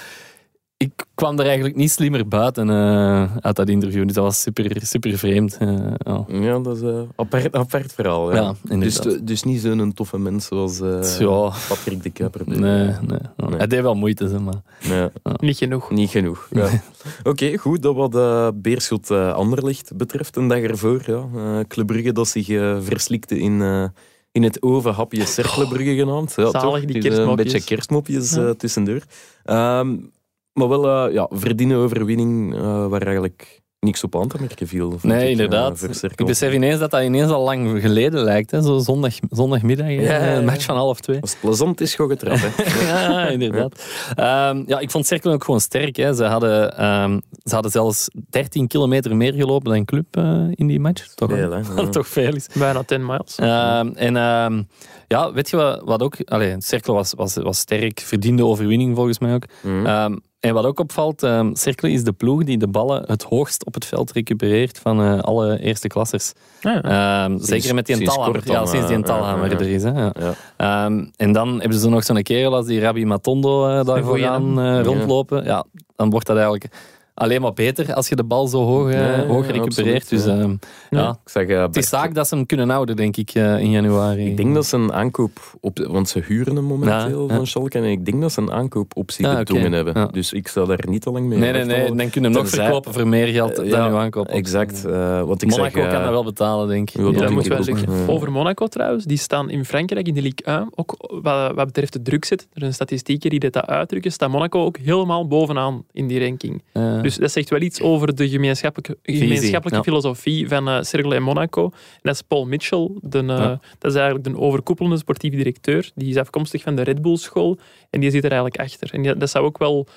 [0.78, 4.04] ik kwam er eigenlijk niet slimmer buiten eh, uit dat interview.
[4.06, 5.58] Dus dat was super, super vreemd.
[5.58, 6.26] eh, ja.
[6.28, 8.34] ja, dat is een apart, apart verhaal.
[8.34, 8.42] Ja.
[8.42, 9.28] Ja, dus, inderdaad.
[9.28, 11.52] dus niet zo'n toffe mens zoals eh, Ja.
[11.68, 12.42] Patrick de Kuiper.
[12.46, 12.94] Nee, nee,
[13.36, 13.58] Nee.
[13.58, 14.62] Hij deed wel moeite, zeg maar.
[14.80, 15.12] Ja.
[15.38, 15.92] Niet genoeg.
[15.92, 16.48] Niet genoeg.
[16.52, 16.70] Ja.
[17.24, 17.82] Oké, goed.
[17.82, 20.36] Dat wat uh, Beerschot uh, Anderlicht betreft.
[20.36, 21.02] Een dag ervoor.
[21.06, 21.26] Ja.
[21.36, 23.86] Uh, Club Brugge dat zich uh, verslikte in, uh,
[24.32, 26.34] in het ovenhapje Cercle Brugge genaamd.
[26.36, 27.52] Ja, Zalig, die Het is Een kerstmopjes.
[27.54, 28.42] beetje kerstmopjes Ja.
[28.42, 29.02] uh, tussendoor.
[29.46, 30.14] Um,
[30.56, 35.00] maar wel uh, ja, verdiende overwinning uh, waar eigenlijk niks op aan te merken viel.
[35.02, 35.84] Nee, ik, inderdaad.
[35.84, 38.52] uh, Ik besef ineens dat dat ineens al lang geleden lijkt.
[38.52, 38.62] Hè?
[38.62, 39.88] Zo zondag, zondagmiddag?
[39.88, 40.36] Ja, ja, ja.
[40.36, 41.22] een match van half twee.
[41.22, 42.56] Als het plezant is, eraf.
[42.56, 42.64] hè.
[42.92, 43.84] ja, inderdaad.
[44.16, 44.64] Ja.
[44.68, 45.96] ja, ik vond Cercle ook gewoon sterk.
[45.96, 46.14] Hè.
[46.14, 50.80] Ze, hadden, um, ze hadden zelfs 13 kilometer meer gelopen dan Club uh, in die
[50.80, 51.08] match.
[51.08, 51.90] Toch, Veel, hè?
[51.90, 52.48] Toch veel is.
[52.54, 53.38] Bijna 10 miles.
[53.40, 54.68] Um, en um,
[55.08, 56.16] ja, weet je wat, wat ook...
[56.26, 59.46] Allee, Cercle was, was, was sterk, verdiende overwinning volgens mij ook.
[59.62, 59.86] Mhm.
[59.86, 63.66] Um, En wat ook opvalt, ehm Cercle is de ploeg die de ballen het hoogst
[63.66, 66.34] op het veld recupereert van eh, alle eerste klassers.
[66.62, 69.60] Ehm, zeker met die kort dan, Ja, sinds die eh, Talhammer ja, ja.
[69.60, 69.84] er is.
[69.84, 70.14] Hè, ja.
[70.20, 70.34] Ja.
[70.58, 74.60] Ehm, en dan hebben ze nog zo'n kerel als die Rabbi Matondo eh, daar vooraan
[74.60, 75.44] eh, rondlopen.
[75.44, 76.68] Ja, dan wordt dat eigenlijk
[77.16, 79.96] alleen maar beter als je de bal zo hoog, eh, Ja, ja, hoog ja, recupereert.
[79.96, 80.40] absoluut, dus ja.
[80.42, 80.50] ehm,
[80.90, 81.00] ja.
[81.00, 81.10] Ja.
[81.24, 83.70] Ik zeg, eh, het is zaak dat ze hem kunnen houden, denk ik, eh, in
[83.72, 84.26] januari.
[84.26, 87.36] Ik denk dat ze een aankoop op, want ze huren hem momenteel Ja, ja.
[87.36, 89.44] van Schalke en ik denk dat ze een aankoopoptie Ja, oké.
[89.44, 89.94] bedongen hebben.
[89.98, 90.06] Ja.
[90.06, 91.86] Dus ik zou daar niet te lang mee Nee, nee, nee.
[91.96, 94.28] Dan kunnen we hem nog verkopen voor meer geld dan Ja, uw aankoop.
[94.28, 94.86] Exact.
[94.86, 96.96] eh, want ik Monaco zeg, kan dat wel betalen, denk ik.
[96.98, 97.66] Ja, dat Ja, denk moet wel.
[97.78, 98.06] Ja.
[98.08, 101.94] Over Monaco trouwens, die staan in Frankrijk in de Ligue 1, ook wat, wat betreft
[101.94, 102.42] de drukzet.
[102.54, 106.62] Er zijn statistieken die dat uitdrukken, staat Monaco ook helemaal bovenaan in die ranking.
[107.06, 111.24] Eh, Dus dat zegt wel iets over de gemeenschappelijke, gemeenschappelijke filosofie van eh Cercle en
[111.24, 111.64] Monaco.
[111.64, 113.60] En dat is Paul Mitchell, de, eh, Ja.
[113.80, 115.92] dat is eigenlijk de overkoepelende sportieve directeur.
[115.96, 117.58] Die is afkomstig van de Red Bull school
[117.90, 118.94] en die zit er eigenlijk achter.
[118.94, 119.88] En die- dat zou ook wel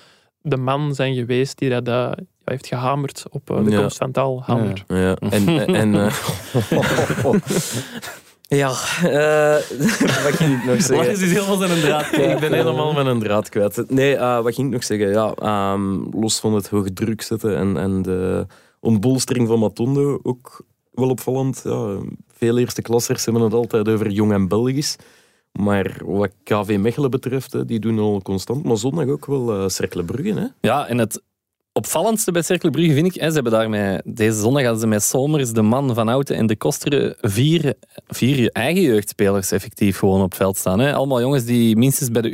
[0.42, 2.10] de man zijn geweest die dat eh,
[2.44, 3.80] heeft gehamerd op eh, de Ja.
[3.80, 4.10] komst van.
[4.86, 5.74] Ja, en...
[5.74, 6.12] en eh,
[8.48, 8.68] ja,
[9.02, 9.56] eh,
[10.24, 11.06] wat ging ik nog zeggen?
[11.06, 12.30] Lars is helemaal zijn draad kwijt.
[12.30, 13.90] Ik ben helemaal met een draad kwijt.
[13.90, 15.08] Nee, eh, wat ging ik nog zeggen?
[15.08, 18.46] Ja, ehm, los van het hoge druk zetten en, en de
[18.80, 21.60] ontbolstering van Matondo, ook wel opvallend.
[21.64, 21.98] Ja,
[22.32, 24.96] veel eerste klassers hebben het altijd over jong en Belgisch.
[25.52, 28.64] Maar wat KV Mechelen betreft, hè, die doen al constant.
[28.64, 30.40] Maar zondag ook wel eh Cercle Brugge.
[30.40, 30.46] Hè?
[30.60, 31.22] Ja, en het
[31.78, 35.02] opvallendste bij Cercle Brugge vind ik, hè, ze hebben daarmee, deze zondag hadden ze met
[35.02, 37.74] Somers, de man van Houten en de Kosteren vier,
[38.06, 40.78] vier eigen jeugdspelers effectief gewoon op veld staan.
[40.78, 40.94] Hè.
[40.94, 42.30] Allemaal jongens die minstens bij de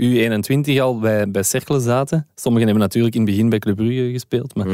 [0.77, 2.27] U21 al bij, bij Cercle zaten.
[2.35, 4.55] Sommigen hebben natuurlijk in het begin bij Club Brugge gespeeld.
[4.55, 4.67] Maar,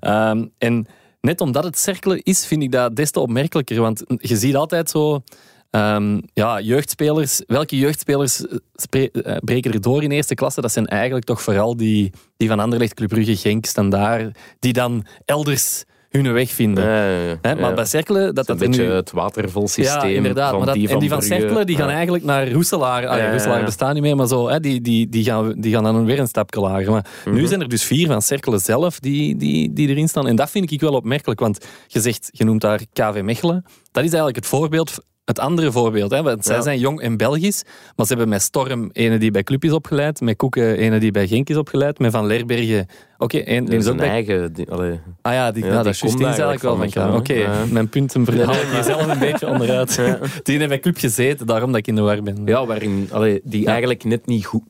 [0.00, 0.86] Ehm, en
[1.20, 3.80] net omdat het Cercle is, vind ik dat des te opmerkelijker.
[3.80, 5.22] Want je ziet altijd zo...
[5.70, 8.46] ehm, ja, jeugdspelers, welke jeugdspelers
[8.90, 10.60] eh, eh, breken er door in eerste klasse?
[10.60, 15.04] Dat zijn eigenlijk toch vooral die, die van Anderlecht, Club Brugge, Genk, Standaard, die dan
[15.24, 16.84] elders hun weg vinden.
[16.84, 17.38] Ja, ja, ja.
[17.42, 18.90] Hè, maar bij Cercle, dat dat een beetje nu...
[18.90, 20.48] het watervalsysteem Ja, inderdaad.
[20.50, 23.06] van maar dat, die van en die van die gaan eigenlijk naar Roeselaar.
[23.06, 26.04] Ah, ja, Roeselaar bestaat niet meer, maar zo, die, die, die, gaan, die gaan dan
[26.04, 26.90] weer een stapje lager.
[26.90, 27.34] Maar Mhm.
[27.34, 30.26] nu zijn er dus vier van Cercle zelf die, die, die erin staan.
[30.26, 33.64] En dat vind ik wel opmerkelijk, want je zegt, je noemt daar KV Mechelen.
[33.92, 36.10] Dat is eigenlijk het voorbeeld, het andere voorbeeld.
[36.10, 36.62] Hè, want zij Ja.
[36.62, 37.62] zijn jong en Belgisch,
[37.96, 41.10] maar ze hebben met Storm ene die bij Club is opgeleid, met Koeken ene die
[41.10, 42.86] bij Genk is opgeleid, met Van Lerbergen...
[43.18, 44.52] Oké, één die is ook bij eigen...
[44.52, 45.00] die- allee.
[45.22, 47.32] Ah ja, die, Ja, nou, die dat is juist die is eigenlijk wel van Oké,
[47.34, 47.64] elkaar, ja.
[47.72, 49.94] mijn punten verhaal ik jezelf een beetje onderuit.
[50.42, 52.42] Die heeft bij club gezeten, daarom dat ik in de war ben.
[52.44, 53.68] Ja, waarin allee, die Ja.
[53.70, 54.62] eigenlijk net niet goed...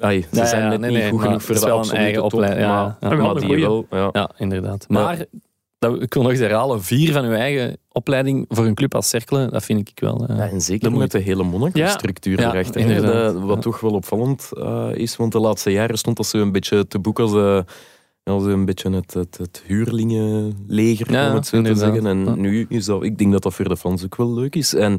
[0.00, 2.22] Allee, ze Ja, zijn ja, net nee, niet nee, goed genoeg voor de absolute eigen
[2.22, 3.86] top, opleiding, ja, maar, die wel...
[3.90, 4.08] Ja.
[4.12, 4.84] Ja, inderdaad.
[4.88, 5.24] Maar,
[5.80, 9.08] dat, ik wil nog eens herhalen, vier van uw eigen opleiding voor een club als
[9.08, 10.26] Cercle, dat vind ik wel...
[10.28, 11.16] eh, Ja, en de zeker moeite.
[11.16, 12.88] met de hele Monaco-structuur Ja, erachter.
[13.04, 16.52] ja, wat toch wel opvallend eh, is, want de laatste jaren stond dat zo een
[16.52, 17.60] beetje te boek als, eh,
[18.24, 22.06] als een beetje het, het, het huurlingenleger, Ja, om het zo te zeggen.
[22.06, 24.74] En nu is dat, ik denk dat dat voor de fans ook wel leuk is.
[24.74, 24.98] En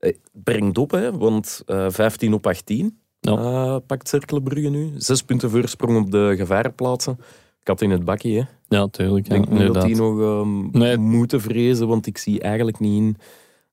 [0.00, 3.32] eh, brengt op, hè, want eh 15 op 18 Ja.
[3.36, 4.92] eh, pakt Cercle Brugge nu.
[4.96, 7.18] Zes punten voorsprong op de gevarenplaatsen.
[7.62, 8.76] Kat in het bakje, hè.
[8.76, 9.26] Ja, tuurlijk.
[9.26, 10.96] Ik Ja, denk niet dat die nog ehm, Nee.
[10.96, 13.16] moeten vrezen, want ik zie eigenlijk niet in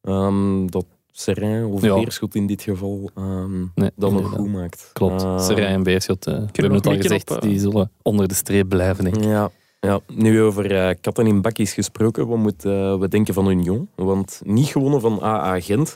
[0.02, 1.95] ehm, dat Serrain of Ja.
[1.95, 4.89] Beerschot in dit geval ehm, Nee, dat nog goed maakt.
[4.93, 5.23] Klopt.
[5.23, 7.91] Eh, Serijn en Beerschot, eh, we hebben nog het al gezegd, op, eh, die zullen
[8.02, 9.23] onder de streep blijven, denk ik.
[9.23, 10.00] Ja, ja.
[10.08, 13.89] nu over eh, katten in bakjes gesproken, wat moeten we denken van Union?
[13.95, 15.95] Want niet gewonnen van AA Gent.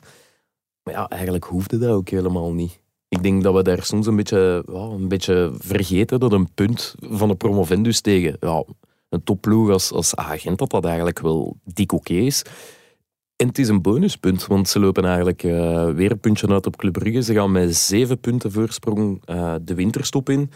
[0.84, 2.80] Maar ja, eigenlijk hoefde dat ook helemaal niet.
[3.12, 7.28] Ik denk dat we daar soms een beetje, een beetje vergeten dat een punt van
[7.28, 8.64] de promovendus tegen ja,
[9.10, 12.44] een topploeg als, als AA Gent, dat dat eigenlijk wel dik oké is.
[13.36, 16.76] En het is een bonuspunt, want ze lopen eigenlijk eh, weer een puntje uit op
[16.76, 17.22] Club Brugge.
[17.22, 20.52] Ze gaan met zeven punten voorsprong eh, de winterstop in.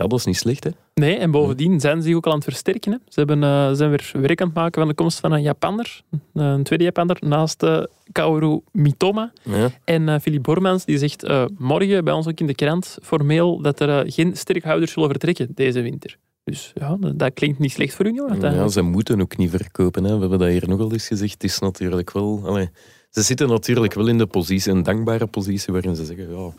[0.00, 0.70] Ja, dat is niet slecht, hè?
[0.94, 2.92] Nee, en bovendien zijn ze zich ook al aan het versterken.
[2.92, 2.98] Hè.
[3.08, 6.02] Ze hebben, eh, zijn weer werk aan het maken van de komst van een Japanner,
[6.32, 7.82] een tweede Japanner, naast eh,
[8.12, 9.32] Kaoru Mitoma.
[9.42, 9.70] Ja.
[9.84, 13.62] En eh Philippe Bormans die zegt eh, morgen bij ons ook in de krant formeel
[13.62, 16.16] dat er eh, geen sterkhouders zullen vertrekken deze winter.
[16.44, 18.40] Dus ja, dat, klinkt niet slecht voor Union.
[18.40, 20.04] Ja, ze moeten ook niet verkopen.
[20.04, 20.14] Hè.
[20.14, 21.32] We hebben dat hier nogal eens gezegd.
[21.32, 22.42] Het is natuurlijk wel...
[22.44, 22.68] Allee,
[23.10, 26.30] ze zitten natuurlijk wel in de positie, een dankbare positie, waarin ze zeggen...
[26.30, 26.52] Ja,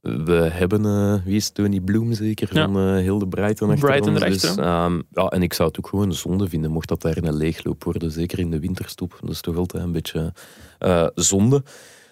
[0.00, 0.84] we hebben...
[0.84, 2.48] eh, wie is Tony Bloem zeker?
[2.52, 2.64] Ja.
[2.64, 4.20] Van eh Hilde Brighton achter Brighton ons.
[4.22, 7.16] erachter, Dus, ehm, ja, en ik zou het ook gewoon zonde vinden, mocht dat daar
[7.16, 8.10] een leegloop worden.
[8.10, 9.18] Zeker in de winterstop.
[9.20, 10.32] Dat is toch altijd een beetje
[10.78, 11.62] eh, zonde.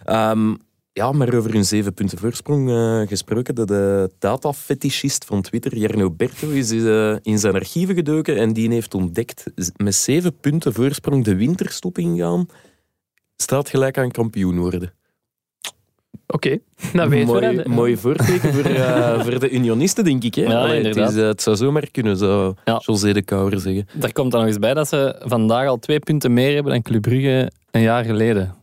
[0.05, 0.55] Ehm,
[0.93, 2.71] ja, maar over hun zeven punten voorsprong
[3.09, 3.55] gesproken.
[3.55, 6.71] De, de data-fetischist van Twitter, Jarno Berto, is
[7.23, 9.45] in zijn archieven gedoken en die heeft ontdekt,
[9.77, 12.47] met zeven punten voorsprong de winterstop ingaan,
[13.37, 14.93] staat gelijk aan kampioen worden.
[16.27, 16.59] Oké,
[16.93, 17.73] dat weten we mooi, dan.
[17.73, 20.35] mooi voorteken voor, eh, voor de unionisten, denk ik.
[20.35, 20.43] Hè?
[20.43, 21.11] Ja, Allee, het, inderdaad.
[21.13, 22.81] is, eh, het zou zomaar kunnen, zou Ja.
[22.85, 23.87] José de Kouwer zeggen.
[23.95, 26.83] Daar komt dan nog eens bij dat ze vandaag al twee punten meer hebben dan
[26.83, 28.55] Club Brugge een jaar geleden.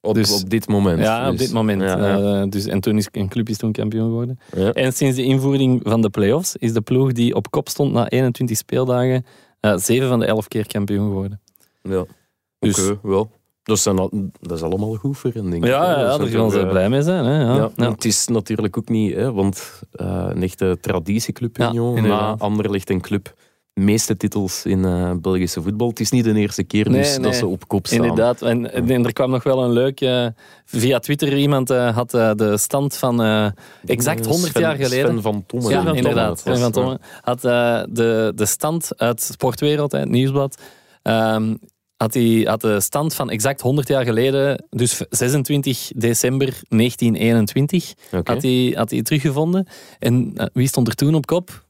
[0.00, 0.98] Op, Dus- op dit moment.
[1.00, 1.82] Ja, op Dus, dit moment.
[1.82, 2.40] ja, ja.
[2.42, 4.38] Eh, dus, en toen is een club is toen kampioen geworden.
[4.56, 4.72] Ja.
[4.72, 8.08] En sinds de invoering van de play-offs is de ploeg die op kop stond na
[8.08, 9.24] 21 speeldagen
[9.60, 11.40] eh, zeven van de elf keer kampioen geworden.
[11.82, 12.04] Ja.
[12.58, 13.30] Dus- Oké, wel.
[13.68, 15.64] Dat, zijn al- dat is allemaal goed voor denk ik.
[15.64, 17.24] Ja, ja, Dat daar gaan ze eh, blij mee zijn.
[17.24, 17.40] Hè?
[17.42, 17.54] Ja.
[17.54, 17.90] Ja, Ja.
[17.90, 22.34] Het is natuurlijk ook niet, hè, want eh, een echte traditieclub Ja, Union, na.
[22.38, 23.34] Anderlecht een club.
[23.74, 25.88] meeste titels in eh, Belgische voetbal.
[25.88, 27.20] Het is niet de eerste keer dus nee.
[27.20, 27.98] dat ze op kop staan.
[27.98, 28.42] Inderdaad.
[28.42, 30.30] En, en er kwam nog wel een leuk...
[30.64, 33.20] via Twitter iemand had de stand van
[33.84, 35.08] exact 100 Sven- jaar geleden...
[35.10, 35.70] Sven van Tomme.
[35.70, 36.38] Ja, inderdaad.
[36.38, 40.58] Sven van Tomme had de, de stand uit Sportwereld, het nieuwsblad,
[41.02, 41.54] ehm,
[41.98, 48.32] had, hij, had de stand van exact 100 jaar geleden, dus 26 december 1921, Oké.
[48.32, 49.66] had, hij, had hij teruggevonden.
[49.98, 51.66] En eh, wie stond er toen op kop?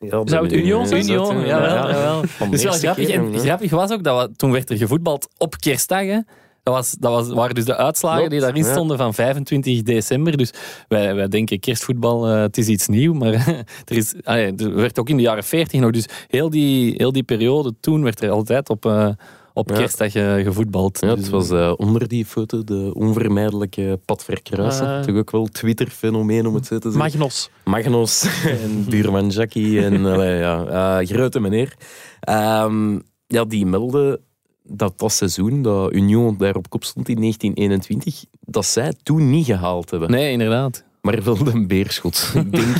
[0.00, 1.02] Ja, Zou het de- Union zijn?
[1.02, 1.90] Union, jawel, Ja.
[1.90, 2.20] jawel.
[2.20, 3.08] De Dus wel grappig.
[3.08, 6.04] En grappig was ook dat we, toen werd er gevoetbald op kerstdag.
[6.04, 6.18] Hè.
[6.62, 8.70] Dat, was, dat was, waren dus de uitslagen Klopt, die daarin ja.
[8.72, 10.36] stonden van 25 december.
[10.36, 10.50] Dus
[10.88, 13.18] wij, wij denken kerstvoetbal, eh, het is iets nieuws.
[13.18, 13.32] Maar
[13.84, 15.90] er, is, allee, er werd ook in de jaren 40 nog.
[15.90, 19.08] Dus heel die, heel die periode toen werd er altijd op, eh,
[19.54, 19.76] op Ja.
[19.76, 21.00] kerstdag eh, gevoetbald.
[21.00, 25.02] Ja, het was eh, onder die foto de onvermijdelijke pad verkruisen.
[25.02, 27.10] Toch ook wel Twitter-fenomeen om het zo te zeggen.
[27.18, 27.50] Magnus.
[27.64, 28.26] Magnus
[28.62, 30.02] en buurman Jackie en
[30.38, 30.64] ja,
[31.00, 31.74] eh, grote meneer.
[32.20, 34.20] Ehm, ja, die melden
[34.62, 39.46] dat dat seizoen dat Union daar op kop stond in 1921, dat zij toen niet
[39.46, 40.10] gehaald hebben.
[40.10, 40.84] Nee, inderdaad.
[41.00, 42.32] Maar wel een beerschot.
[42.34, 42.76] ik denk,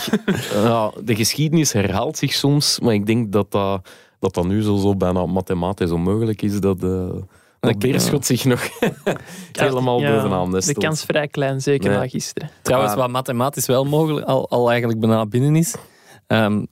[0.53, 3.89] ja, de geschiedenis herhaalt zich soms, maar ik denk dat dat,
[4.25, 6.91] dat, dat nu zo, zo bijna mathematisch onmogelijk is dat, eh
[7.61, 8.69] dat Oké, beerschot zich nog
[9.53, 10.79] helemaal Ja, bovenaan De nestelt.
[10.85, 11.99] kans vrij klein, zeker Nee.
[11.99, 12.51] na gisteren.
[12.63, 12.99] Trouwens, Ah.
[12.99, 15.75] wat mathematisch wel mogelijk al, al eigenlijk bijna binnen is.
[16.27, 16.65] Ehm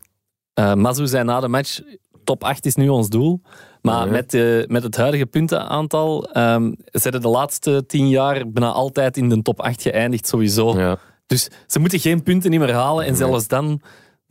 [0.55, 1.81] eh, Mazu zei na de match,
[2.25, 3.41] top 8 is nu ons doel.
[3.83, 4.11] Maar Ja.
[4.13, 9.17] met, de, met het huidige puntenaantal ehm ze hebben de laatste tien jaar bijna altijd
[9.17, 10.79] in de top 8 geëindigd, sowieso.
[10.79, 10.99] Ja.
[11.27, 13.05] Dus ze moeten geen punten niet meer halen.
[13.05, 13.19] En Nee.
[13.19, 13.81] zelfs dan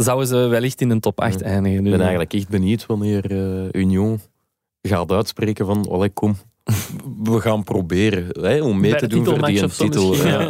[0.03, 1.45] zouden ze wellicht in de top 8 Ja.
[1.45, 1.85] eindigen.
[1.85, 4.19] Ik ben eigenlijk echt benieuwd wanneer eh, Union
[4.81, 6.35] gaat uitspreken van allee, kom,
[7.23, 10.15] we gaan proberen hè, om mee Bij te doen voor die titel.
[10.15, 10.39] Ja.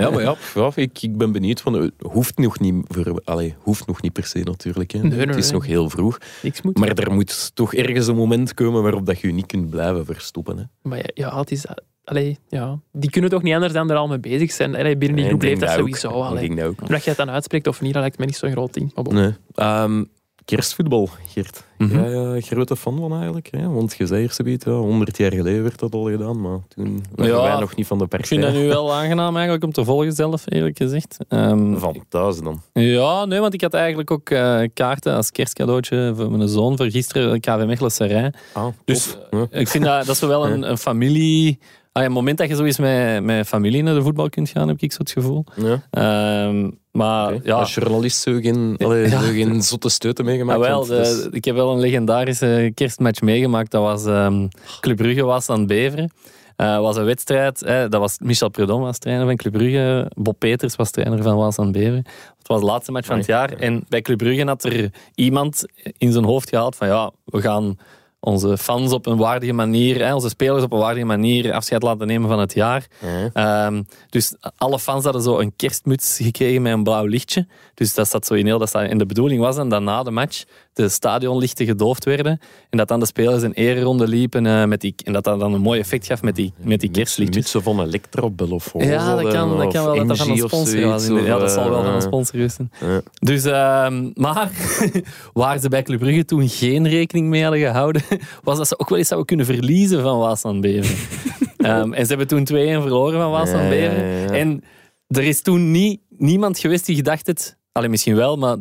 [0.00, 1.60] ja, maar ja, ja, ik, ik ben benieuwd.
[1.60, 4.90] Van, het hoeft nog niet, voor, allee, hoeft nog niet per se natuurlijk.
[4.90, 4.98] Hè.
[4.98, 5.52] Nee, nee, het is nee.
[5.52, 6.18] nog heel vroeg.
[6.42, 6.78] Niks moet.
[6.78, 10.04] Maar er moet toch ergens een moment komen waarop dat je je niet kunt blijven
[10.04, 10.56] verstoppen.
[10.56, 10.64] Hè.
[10.82, 11.66] Maar ja, ja, het is...
[12.04, 12.78] Allee, ja.
[12.92, 14.76] Die kunnen toch niet anders dan er al mee bezig zijn.
[14.76, 16.08] Allee, binnen die Ik groep leeft dat sowieso.
[16.08, 16.48] Ik Allee.
[16.48, 16.82] denk dat ook.
[16.82, 18.92] Of je het dan uitspreekt of niet, dat lijkt me niet zo'n groot ding.
[18.94, 19.14] Maar bon.
[19.14, 19.34] Nee.
[19.54, 20.04] Ehm,
[20.44, 21.64] kerstvoetbal, Geert.
[21.78, 21.98] Mhm.
[21.98, 23.48] Jij uh, grote fan van eigenlijk?
[23.50, 23.68] Hè?
[23.68, 27.34] Want je zei eerst ja, 100 jaar geleden werd dat al gedaan, maar toen waren
[27.34, 28.28] Ja, wij nog niet van de ik partij.
[28.28, 31.16] vind dat nu wel aangenaam eigenlijk om te volgen zelf, eerlijk gezegd.
[31.28, 32.62] Ehm, Van thuis dan.
[32.72, 36.90] Ja, nee, want ik had eigenlijk ook eh, kaarten als kerstcadeautje voor mijn zoon voor
[36.90, 38.34] gisteren, KV Mechelen Serijn.
[38.52, 39.16] Ah, Dus.
[39.30, 39.46] Ja.
[39.50, 41.58] Ik vind dat, dat is wel een, een familie...
[41.92, 44.48] Ah, ja, het moment dat je zo eens met, met familie naar de voetbal kunt
[44.48, 45.44] gaan, heb ik zo het gevoel.
[45.56, 45.82] Ja.
[45.90, 49.18] Ehm, maar ja, Als journalist zo geen, allee, Ja.
[49.20, 50.60] geen zotte steuten meegemaakt.
[50.66, 51.00] Ah, wel,
[51.30, 53.70] ik heb wel een legendarische kerstmatch meegemaakt.
[53.70, 54.48] Dat was ehm
[54.80, 56.12] Club Brugge was aan Beveren.
[56.56, 57.60] Eh was een wedstrijd.
[57.60, 60.10] Hè, dat was Michel Predom was trainer van Club Brugge.
[60.14, 62.04] Bob Peters was trainer van Waas aan Beveren.
[62.38, 63.52] Het was de laatste match van het jaar.
[63.52, 65.64] En bij Club Brugge had er iemand
[65.98, 67.76] in zijn hoofd gehaald van ja, we gaan
[68.24, 72.06] onze fans op een waardige manier, hè, onze spelers op een waardige manier afscheid laten
[72.06, 72.86] nemen van het jaar.
[73.00, 73.30] Ja.
[73.32, 77.46] Ehm, dus alle fans hadden zo een kerstmuts gekregen met een blauw lichtje.
[77.74, 78.74] Dus dat zat zo in heel dat.
[78.74, 82.40] En de bedoeling was dan dat na de match de stadionlichten gedoofd werden.
[82.70, 84.46] En dat dan de spelers een ereronde liepen.
[84.46, 86.90] eh, met die, en dat dat dan een mooi effect gaf met die, met die
[86.90, 87.36] kerstlichtjes.
[87.42, 90.80] Mutsen van Electrobel of Ja, dat kan, dat kan wel dat dat van een sponsor
[90.86, 91.06] was.
[91.06, 92.70] Ja, dat zal wel van een eh, sponsor zijn.
[92.80, 93.00] Ja.
[93.14, 94.50] Dus, ehm, maar
[95.32, 98.02] waar ze bij Club Brugge toen geen rekening mee hadden gehouden,
[98.42, 100.96] was dat ze ook wel eens zouden kunnen verliezen van Waasland Beveren.
[101.56, 103.90] Ehm, en ze hebben toen 2-1 verloren van Waasland ja, ja.
[104.30, 104.62] En
[105.08, 108.56] er is toen niet, niemand geweest die gedacht het, alleen misschien wel, maar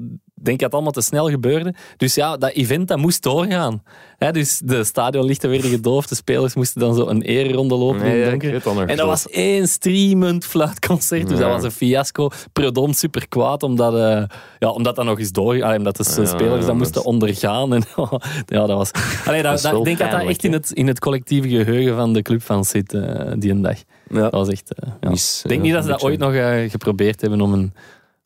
[0.46, 1.74] denk dat het allemaal te snel gebeurde.
[1.98, 3.84] Dus ja, dat event dat moest doorgaan.
[4.32, 8.30] Dus de stadionlichten werden gedoofd, de spelers moesten dan zo een ereronde lopen in het
[8.30, 8.88] donker.
[8.90, 11.28] En dat was één streamend fluitconcert.
[11.28, 11.44] Dus Ja.
[11.44, 12.30] dat was een fiasco.
[12.54, 14.24] Predom super kwaad omdat, eh,
[14.60, 15.64] ja, omdat dat nog eens door...
[15.64, 17.74] allee, omdat de Ja, spelers dat moesten ondergaan.
[17.74, 17.84] En,
[18.46, 18.92] ja, dat was...
[19.26, 22.14] Allee, dat, Dat ik denk dat dat echt in het, in het collectieve geheugen van
[22.14, 23.78] de clubfans zit, eh, die een dag.
[24.08, 24.74] Dat was echt...
[25.02, 25.10] ja.
[25.10, 26.34] Mis, Ik denk niet dat ze dat ooit nog
[26.72, 27.74] geprobeerd hebben om een,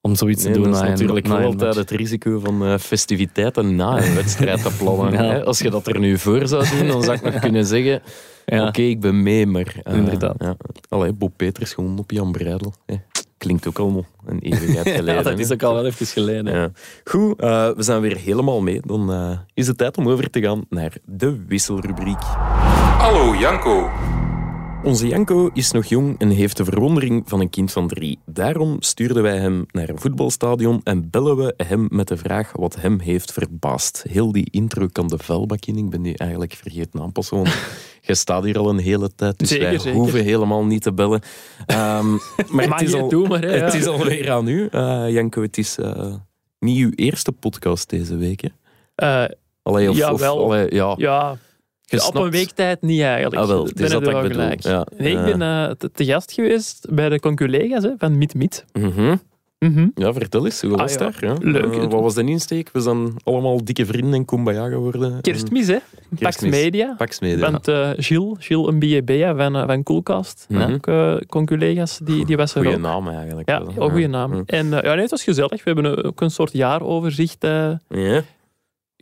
[0.05, 0.71] om zoiets Nee, te doen.
[0.71, 1.77] dat is natuurlijk na wel altijd match.
[1.77, 5.11] het risico van eh, festiviteiten na een wedstrijd te plannen.
[5.13, 5.23] Ja.
[5.23, 5.45] hè.
[5.45, 8.01] Als je dat er nu voor zou doen, dan zou ik nog kunnen zeggen...
[8.45, 8.67] Ja.
[8.67, 9.75] Oké, ik ben mee, maar...
[9.83, 10.35] eh, Inderdaad.
[10.37, 10.55] Ja.
[10.89, 12.73] Allee, Bob Peters gewoon op Jan Breidel.
[12.85, 12.95] hè.
[13.37, 15.15] Klinkt ook al een eeuwigheid geleden.
[15.15, 16.53] Ja, dat is ook al wel even geleden.
[16.53, 16.69] Ja.
[17.03, 18.79] Goed, eh, we zijn weer helemaal mee.
[18.85, 22.21] Dan eh, is het tijd om over te gaan naar de wisselrubriek.
[22.97, 23.89] Hallo Janko.
[24.86, 28.19] Onze Janko is nog jong en heeft de verwondering van een kind van drie.
[28.25, 32.75] Daarom stuurden wij hem naar een voetbalstadion en bellen we hem met de vraag wat
[32.75, 34.06] hem heeft verbaasd.
[34.10, 35.77] Heel die intro kan de vuilbak in.
[35.77, 37.50] Ik ben die eigenlijk vergeten aanpassen, want
[38.02, 40.00] je staat hier al een hele tijd, dus Zeker, wij zeker.
[40.00, 41.21] hoeven helemaal niet te bellen.
[41.65, 42.12] Ehm,
[42.50, 43.79] maar het is, al, doe maar, hè, het ja.
[43.79, 44.67] is alweer aan u.
[44.71, 46.13] Eh, Janko, het is eh,
[46.60, 48.50] niet uw eerste podcast deze week, hè?
[48.96, 49.29] Eh,
[49.65, 50.12] Allee, of.
[50.12, 51.38] Of, allee, ja, ja,
[51.86, 53.42] je op snapt- een week tijd niet eigenlijk.
[53.42, 54.50] Ah, wel, het is Ben dat ik bedoel.
[54.58, 58.33] Ja, Nee, ik ben eh, te, te gast geweest bij de conculega's hè, van Mit
[58.33, 58.65] Mit.
[58.73, 59.15] mhm.
[59.60, 59.88] Mhm.
[59.96, 60.98] Ja, vertel eens, hoe Ah, was ja.
[61.00, 61.17] daar?
[61.19, 61.33] Ja.
[61.40, 61.73] Leuk.
[61.75, 62.69] Eh, wat was de insteek?
[62.73, 65.21] We zijn allemaal dikke vrienden in Kumbaya geworden.
[65.21, 65.77] Kerstmis, hè?
[66.19, 66.40] Pax.
[66.42, 66.94] Media.
[66.98, 67.52] Pax Media.
[67.52, 70.62] Want eh Gilles, Gilles Mbia van, van Coolcast, Mhm.
[70.62, 72.81] hè, ook conculega's, die, die was er Goeie ook.
[72.81, 73.50] naam eigenlijk.
[73.50, 73.71] Ja, wel.
[73.73, 74.44] heel goede naam.
[74.46, 75.63] En ja, nee, het was gezellig.
[75.63, 78.21] We hebben een- ook een soort jaaroverzicht eh, Ja,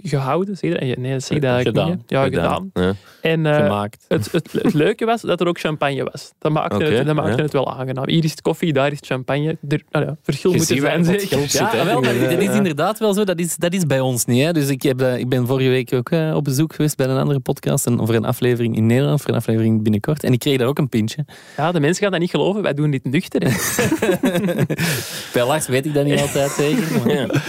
[0.03, 0.57] gehouden.
[0.57, 0.79] Zeg?
[0.79, 1.89] Nee, dat zeg ik eigenlijk Gedaan.
[1.89, 2.03] niet.
[2.07, 2.69] Ja, gedaan.
[2.73, 2.93] Ja.
[3.21, 4.05] En eh, Gemaakt.
[4.07, 6.31] het, het, het leuke was dat er ook champagne was.
[6.39, 7.41] Dat maakte, Oké, het, dat maakte ja.
[7.43, 8.09] het wel aangenaam.
[8.09, 9.57] Hier is het koffie, daar is het champagne.
[9.69, 11.51] Er, nou ja, verschil Je moet er zijn, zit.
[11.51, 13.23] Ja, wel, dat, dat is inderdaad wel zo.
[13.23, 14.43] Dat is, dat is bij ons niet.
[14.43, 14.51] Hè.
[14.51, 17.17] Dus ik, heb, eh, ik ben vorige week ook eh, op bezoek geweest bij een
[17.17, 17.85] andere podcast.
[17.85, 20.23] En voor een aflevering in Nederland, voor een aflevering binnenkort.
[20.23, 21.25] En ik kreeg daar ook een pintje.
[21.57, 22.61] Ja, de mensen gaan dat niet geloven.
[22.61, 23.39] Wij doen dit nuchter.
[25.33, 27.05] Bij Lars weet ik dat niet altijd zeker.
[27.05, 27.43] maar-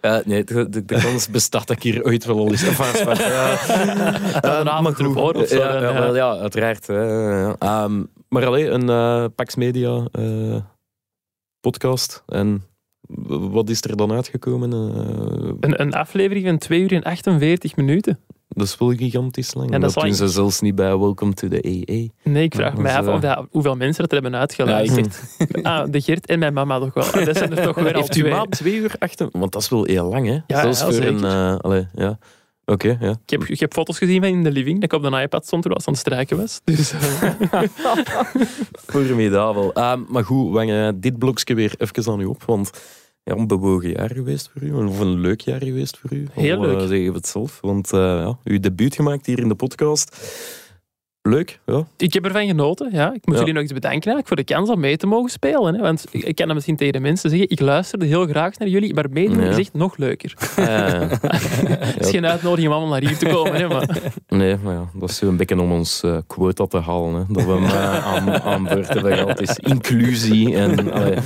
[0.00, 2.62] Eh, nee, de, de, de kans bestaat dat ik hier ooit wel al eens
[3.16, 3.56] ja.
[4.40, 5.56] Dan een avond ervoor of zo.
[5.56, 5.92] Ja, ja, ja.
[5.92, 6.86] wel, ja, uiteraard.
[6.86, 7.02] hè,
[7.40, 7.56] ja.
[7.58, 10.56] Ehm, maar alleen een eh, Pax Media eh,
[11.60, 12.22] podcast.
[12.26, 12.62] En
[13.50, 14.72] wat is er dan uitgekomen?
[14.72, 18.18] Eh, Een, een aflevering van 2 uur en 48 minuten.
[18.58, 19.70] Dat is wel gigantisch lang.
[19.70, 22.30] Ja, dat doen ze zelfs niet bij Welcome to the AA.
[22.30, 25.20] Nee, ik vraag dat af is, of dat, hoeveel mensen dat er hebben uitgeluisterd.
[25.62, 27.04] Ah, de Geert en mijn mama toch wel.
[27.04, 28.48] Ah, dat zijn er toch weer al Heeft twee.
[28.48, 29.28] twee uur achter?
[29.32, 30.38] Want dat is wel heel lang, hè?
[30.46, 31.24] Ja, Zelfs ja, voor zeker.
[31.24, 31.60] een...
[31.62, 32.18] eh, ja.
[32.64, 33.10] Oké, ja.
[33.10, 35.46] Ik heb, ik heb foto's gezien van in de living, dat ik op de iPad
[35.46, 36.60] stond terwijl ze aan het strijken was.
[36.64, 37.62] Dus, eh,
[38.86, 39.72] Formidabel.
[39.72, 42.70] Ehm, maar goed, we hangen dit blokje weer even aan u op, want
[43.28, 46.26] ja, een bewogen jaar geweest voor u, of een leuk jaar geweest voor u.
[46.32, 46.88] Heel Al, eh, leuk.
[46.88, 50.16] zeggen we het zelf, want uh, ja, uw debuut gemaakt hier in de podcast.
[51.22, 51.86] Leuk, ja.
[51.96, 52.88] ik heb ervan genoten.
[52.92, 53.06] Ja.
[53.14, 53.38] Ik moet Ja.
[53.38, 55.74] jullie nog eens bedanken voor de kans om mee te mogen spelen.
[55.74, 55.80] Hè.
[55.80, 57.50] Want ik, kan dat misschien tegen de mensen zeggen.
[57.50, 59.48] Ik luisterde heel graag naar jullie, maar meedoen Ja.
[59.48, 60.34] is echt nog leuker.
[60.56, 60.64] Eh,
[61.78, 63.54] Het is geen uitnodiging om allemaal naar hier te komen.
[63.54, 63.88] Hè, maar
[64.28, 67.44] nee, maar ja, dat is een beetje om ons eh, quota te halen, hè, dat
[67.44, 69.28] we hem eh, aan, aan boord hebben gehad.
[69.38, 70.92] Het is inclusie en...
[70.92, 71.16] allee,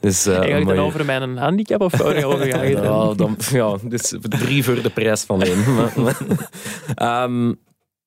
[0.00, 2.68] dus, eh, ga ik dan over mijn handicap of waar ga over gaan?
[2.68, 5.74] Ja, dan, ja, dus drie voor de prijs van één.
[5.74, 6.16] Maar-
[6.94, 7.52] Ehm,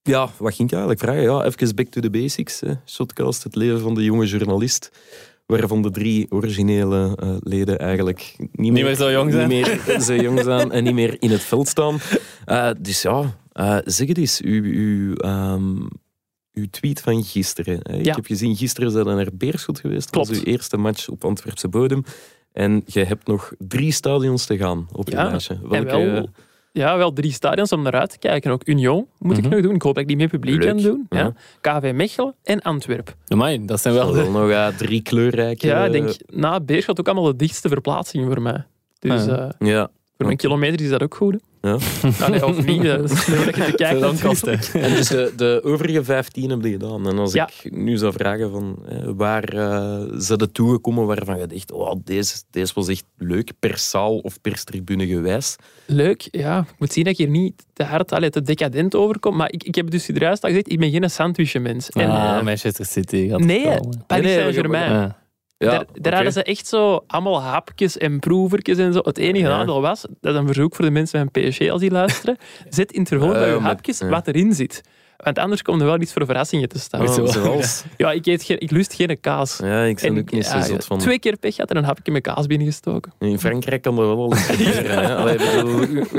[0.08, 1.22] ja, wat ging ik eigenlijk vragen?
[1.22, 2.60] Ja, even back to the basics.
[2.60, 2.72] Hè.
[2.86, 4.92] Shotcast, het leven van de jonge journalist.
[5.46, 9.50] Waarvan de drie originele eh, leden eigenlijk niet meer, meer zo jong zijn.
[9.50, 11.98] Niet meer zo jong zijn en niet meer in het veld staan.
[12.46, 14.42] Eh, dus ja, eh, zeg het eens.
[14.42, 15.76] Uw, uw, ehm,
[16.54, 17.80] uw tweet van gisteren.
[17.84, 17.98] Hè.
[17.98, 18.16] Ik Ja.
[18.16, 20.12] heb gezien, gisteren zijn we naar Beerschot geweest.
[20.12, 20.46] Dat was Klopt.
[20.46, 22.04] uw eerste match op Antwerpse bodem.
[22.52, 25.60] En je hebt nog drie stadions te gaan op je Ja, lijstje.
[25.70, 26.30] Welke, wel,
[26.76, 28.52] ja, wel drie stadions om naar uit te kijken.
[28.52, 29.54] Ook Union moet ik Mhm.
[29.54, 29.76] nog doen.
[29.76, 30.68] Ik hoop dat ik die met publiek Leuk.
[30.68, 31.06] kan doen.
[31.10, 31.20] Ja.
[31.62, 31.80] Ja.
[31.80, 33.16] KV Mechelen en Antwerp.
[33.28, 35.68] Amai, dat zijn wel, nog eh, drie kleurrijke...
[35.68, 38.66] Ja, ik denk na Beerschot ook allemaal de dichtste verplaatsing voor mij.
[39.00, 39.40] Dus Ah.
[39.44, 41.42] eh, Ja, voor mijn kilometer is dat ook goed.
[41.62, 41.70] hè.
[41.70, 41.78] ja.
[42.30, 44.48] Nee, of niet, dat is leuk dat je te kijken Dan kost.
[44.74, 47.08] En dus de, de overige vijftien heb je gedaan.
[47.08, 47.50] En als Ja.
[47.64, 51.92] ik nu zou vragen van eh, waar eh ze er toegekomen waarvan je dacht, oh,
[52.04, 55.56] deze, deze was echt leuk, per zaal of per tribune gewijs.
[55.86, 56.60] Leuk, ja.
[56.60, 59.36] Ik moet zien dat ik hier niet te hard, allee, te decadent overkom.
[59.36, 61.90] Maar ik, ik heb dus juist al gezegd, ik ben geen sandwichenmens.
[61.90, 63.80] En, Ah, eh, Manchester City gaat nee.
[64.08, 65.16] Paris Saint-Germain.
[65.72, 65.86] Ja.
[65.94, 69.00] Daar hadden ze echt zo allemaal hapjes en proevertjes en zo.
[69.04, 69.58] Het enige Ja.
[69.58, 72.38] nadeel was, dat is een verzoek voor de mensen van PSG als die luisteren,
[72.70, 74.82] zet in het vervolg bij Eh, je hapjes wat erin zit.
[75.18, 77.08] Want anders komt er wel iets voor verrassingen te staan.
[77.08, 77.84] Oh, zoals.
[77.98, 79.60] Ja, ik, eet geen, ik lust geen kaas.
[79.64, 80.98] Ja, ik ben En ook niet zo ja, zot van...
[80.98, 83.14] Twee keer pech had er een hapje met kaas binnengestoken.
[83.20, 85.28] In Frankrijk kan dat wel al gebeuren.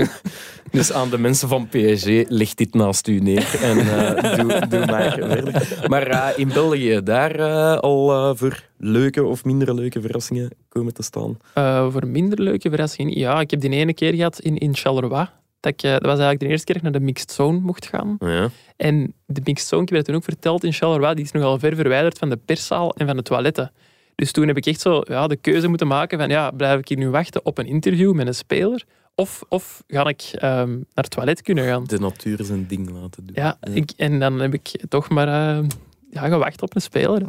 [0.01, 0.11] ik
[0.71, 4.87] dus aan de mensen van PSG, leg dit naast u neer en eh, doe, doe
[4.87, 5.85] maar verder.
[5.87, 11.03] Maar eh, in België, daar eh, al voor leuke of minder leuke verrassingen komen te
[11.03, 11.39] staan.
[11.53, 13.19] Eh, voor minder leuke verrassingen.
[13.19, 15.27] Ja, ik heb die ene keer gehad in, in Charleroi.
[15.61, 17.87] Dat, ik, dat was eigenlijk de eerste keer dat ik naar de Mixed Zone mocht
[17.87, 18.17] gaan.
[18.19, 18.49] Ja.
[18.77, 21.59] En de Mixed Zone, ik heb dat toen ook verteld in Charleroi, die is nogal
[21.59, 23.73] ver verwijderd van de perszaal en van de toiletten.
[24.15, 26.89] Dus toen heb ik echt zo ja, de keuze moeten maken van ja, blijf ik
[26.89, 28.85] hier nu wachten op een interview met een speler?
[29.15, 31.85] Of, of ga ik ehm, naar het toilet kunnen gaan?
[31.85, 33.35] De natuur zijn ding laten doen.
[33.35, 35.65] Ja, Ik, en dan heb ik toch maar eh,
[36.11, 37.23] ja, gewacht op een speler.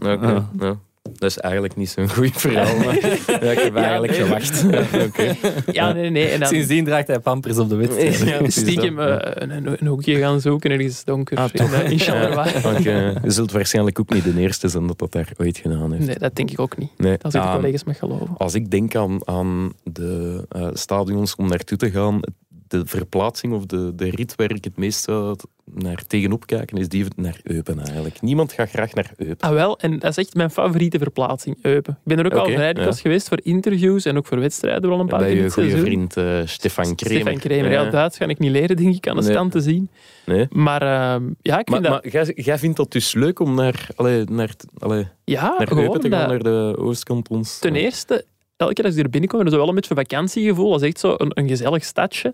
[0.59, 0.79] Ja.
[1.13, 2.77] Dat is eigenlijk niet zo'n goed verhaal.
[2.77, 2.95] Maar
[3.43, 4.21] ja, ik heb eigenlijk nee.
[4.23, 4.65] gewacht.
[4.71, 5.35] Ja, oké.
[5.71, 6.27] Ja, nee, nee.
[6.27, 8.19] En dan Sindsdien draagt hij pampers op de wedstrijd.
[8.19, 9.21] Ja, stiekem dat.
[9.21, 11.37] eh, een, een, een hoekje gaan zoeken ergens donker.
[11.37, 11.71] Ah, in, toch?
[11.73, 11.97] in.
[12.83, 16.05] Ja, je zult waarschijnlijk ook niet de eerste zijn dat dat daar ooit gedaan heeft.
[16.05, 16.89] Nee, dat denk ik ook niet.
[16.97, 17.13] Nee.
[17.13, 18.29] Ik de Ah, collega's mag geloven.
[18.37, 22.19] Als ik denk aan, aan de eh, stadions om naartoe te gaan,
[22.67, 25.07] de verplaatsing of de, de rit waar ik het meest
[25.73, 28.21] naar tegenop kijken, is die naar Eupen eigenlijk.
[28.21, 29.49] Niemand gaat graag naar Eupen.
[29.49, 31.93] Ah wel, en dat is echt mijn favoriete verplaatsing, Eupen.
[31.93, 33.01] Ik ben er ook al Oké, vrij dikwijls ja.
[33.01, 35.77] geweest voor interviews en ook voor wedstrijden wel een paar Bij keer je dit goede
[35.77, 37.21] vriend eh, Stefan Kremer.
[37.21, 37.71] Stefan Kremer.
[37.71, 39.31] Ja, Duits ga ik niet leren, denk ik, aan de Nee.
[39.31, 39.89] stand te zien.
[40.25, 40.47] Nee.
[40.49, 42.13] Maar ehm, ja, ik Maar, vind dat...
[42.13, 46.09] maar jij, vindt dat dus leuk om naar, allee, naar, allee, ja, naar Eupen te
[46.09, 47.59] gaan, naar de Oostkantons?
[47.59, 48.25] Ten eerste,
[48.57, 50.71] elke keer als je er binnenkomt, is er wel een beetje vakantiegevoel.
[50.71, 52.33] Dat is echt zo een, een gezellig stadje.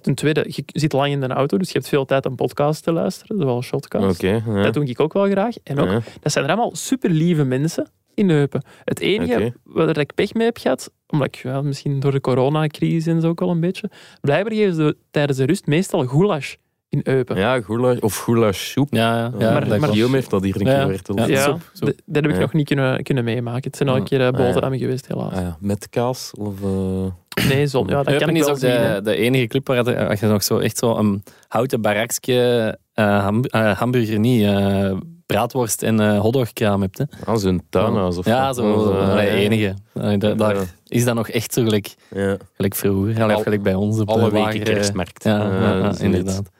[0.00, 2.82] Ten tweede, je zit lang in de auto, dus je hebt veel tijd om podcasts
[2.82, 3.38] te luisteren.
[3.38, 4.18] Zowel shotcasts.
[4.18, 4.42] Oké.
[4.46, 4.62] ja.
[4.62, 5.54] Dat doe ik ook wel graag.
[5.64, 6.00] En ook, Ja.
[6.20, 8.62] dat zijn er allemaal super lieve mensen in Eupen.
[8.84, 9.52] Het enige Oké.
[9.64, 13.28] waar ik pech mee heb gehad, omdat ik ja, misschien door de coronacrisis en zo
[13.28, 13.90] ook al een beetje,
[14.20, 16.54] blijkbaar geven ze tijdens de rust meestal goulash
[16.94, 17.36] in Eupen.
[17.36, 18.88] Ja, goulash of goulashsoep.
[18.94, 19.88] Ja, ja, ja, Maar- dat maar-.
[19.88, 21.18] Guillaume heeft dat hier een Ja, keer verteld.
[21.18, 21.26] ja.
[21.26, 21.88] Ja, soep, soep.
[21.88, 22.40] d- dat heb ik Ja.
[22.40, 23.62] nog niet kunnen, kunnen meemaken.
[23.64, 24.44] Het zijn al een keer uh, Ah, ja.
[24.44, 25.32] boterhammen geweest, helaas.
[25.32, 25.56] Ah, ja.
[25.60, 26.32] Met kaas?
[26.38, 29.66] Of, eh, Nee, zon, ja, dat Eupen kan ik is ook de, de enige club
[29.66, 34.18] waar je, als je nog zo, echt zo een houten barakje eh, ham- eh, hamburger
[34.18, 34.92] niet, eh,
[35.26, 36.98] braadworst en eh hotdogkraam hebt.
[36.98, 37.04] Hè.
[37.24, 39.74] ah, zo'n tuinhuis of ja, zo, eh, de enige.
[39.94, 40.62] Eh, da- daar Ja.
[40.94, 42.36] Is dat nog echt zo gelijk, Ja.
[42.56, 43.22] gelijk vroeger.
[43.34, 45.24] Al- gelijk bij ons op de Alle weken kerstmarkt.
[45.24, 46.50] Ja, Eh, ja, ja, inderdaad.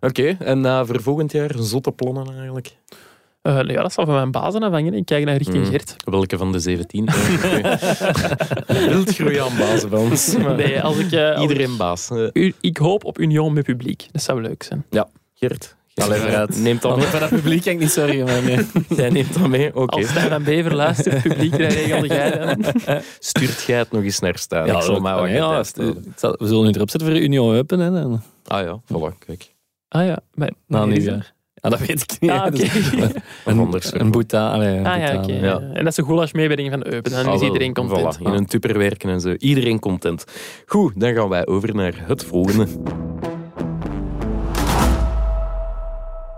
[0.00, 2.76] Oké, en eh, voor volgend jaar zotte plannen eigenlijk?
[3.42, 4.94] Eh, nou ja, dat zal van mijn bazen afhangen.
[4.94, 5.70] Ik kijk naar richting Mm.
[5.70, 5.96] Gert.
[6.04, 7.04] Welke van de 17?
[8.66, 10.34] Wild groeien aan bazen bij ons.
[10.56, 12.10] Nee, als ik, eh, als Iedereen baas.
[12.10, 14.06] Ik, u- ik hoop op Union met publiek.
[14.12, 14.84] Dat zou leuk zijn.
[15.34, 16.56] Gert, Allee, vooruit.
[16.62, 17.06] neemt Maar mee.
[17.06, 18.24] voor dat publiek kan ik niet zorgen.
[18.24, 18.66] Maar nee.
[18.96, 19.74] Jij neemt dat mee?
[19.76, 19.96] Oké.
[19.96, 23.02] Als Stijn van Bever luistert, publiek, dan regelde jij dat.
[23.18, 24.66] Stuurt jij het nog eens naar staan?
[24.66, 25.62] ik zal maar wat ja, ja,
[26.38, 27.78] we zullen nu erop zetten voor Union Eupen.
[27.78, 28.22] Hè, dan.
[28.46, 29.54] Ah ja, voilà, kijk.
[29.88, 31.36] Ah ja, maar, Na wanneer is nieuwjaar.
[31.54, 32.30] Ja, dat weet ik niet.
[32.30, 32.62] Ah, is
[33.92, 34.50] Een, een boeta.
[34.50, 35.32] Allee, een Ah ja, oké.
[35.32, 35.38] ja.
[35.44, 35.60] Ja.
[35.60, 37.12] En dat is een goulash meebrenging van Eupen.
[37.12, 38.16] Dan Ah, is iedereen content.
[38.18, 39.34] Voilà, in een tupper werken en zo.
[39.38, 40.24] Iedereen content.
[40.66, 42.66] Goed, dan gaan wij over naar het volgende.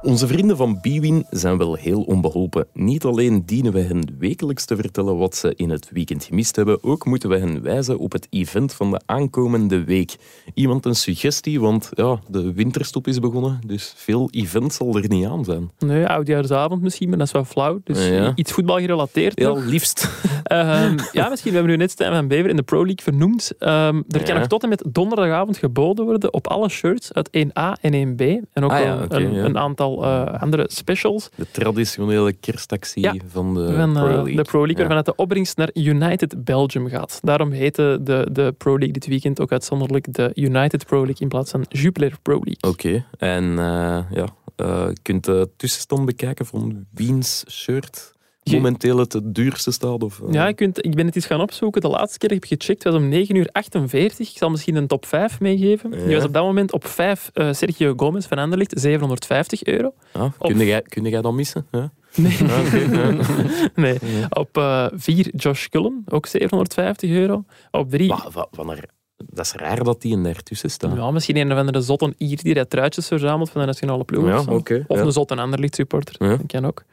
[0.03, 2.67] Onze vrienden van Bwin zijn wel heel onbeholpen.
[2.73, 6.85] Niet alleen dienen we hen wekelijks te vertellen wat ze in het weekend gemist hebben,
[6.85, 10.17] ook moeten we hen wijzen op het event van de aankomende week.
[10.55, 15.27] Iemand een suggestie, want ja, de winterstop is begonnen, dus veel events zal er niet
[15.27, 15.71] aan zijn.
[15.79, 17.81] Nee, oudjaarsavond misschien, maar dat is wel flauw.
[17.85, 18.33] Dus Ja.
[18.35, 19.39] iets voetbal gerelateerd.
[19.39, 19.65] Heel nog.
[19.65, 20.09] liefst.
[20.45, 21.51] Ehm, ja, misschien.
[21.51, 23.53] We hebben nu net Stijn van Bever in de Pro League vernoemd.
[23.59, 27.77] Ehm, er kan nog tot en met donderdagavond geboden worden op alle shirts uit 1A
[27.81, 28.21] en 1B.
[28.53, 33.75] En ook Ah een, een aantal eh, andere specials De traditionele kerstactie Ja, van de
[33.75, 34.37] van eh, Pro League.
[34.37, 34.77] de Pro League, Ja.
[34.79, 37.19] waarvan het de opbrengst naar United Belgium gaat.
[37.23, 41.29] Daarom heette de, de Pro League dit weekend ook uitzonderlijk de United Pro League in
[41.29, 42.71] plaats van Jupiler Pro League.
[42.71, 44.27] Oké, en eh, ja,
[44.57, 48.13] je kunt de tussenstand bekijken van wiens shirt
[48.45, 50.03] momenteel het duurste staat?
[50.03, 50.33] Of, eh?
[50.33, 51.81] Ja, je kunt, ik ben het eens gaan opzoeken.
[51.81, 54.31] De laatste keer heb ik gecheckt, was om 9 uur 48.
[54.31, 55.91] Ik zal misschien een top 5 meegeven.
[55.91, 56.15] Die Ja.
[56.15, 59.95] was op dat moment op 5 eh, Sergio Gomez van Anderlecht, 750 euro.
[60.13, 61.67] Ah, Of- kun, jij, kun jij dat missen?
[61.71, 61.93] Ja?
[62.17, 62.39] Nee.
[62.43, 63.15] Ah, ja.
[63.75, 63.99] nee.
[64.29, 64.49] Op
[64.95, 67.45] 4 Josh Cullen, ook 750 euro.
[67.71, 70.97] Op 3, Wa- wa- wanneer- dat is raar dat die in daartussen staat.
[70.97, 74.27] ja, misschien een of andere zotte Ier die dat truitjes verzamelt van de nationale ploeg.
[74.27, 75.05] Ja, of oké, Of ja.
[75.05, 76.37] een zotte Anderlecht supporter, Ja.
[76.37, 76.85] dat kan ook.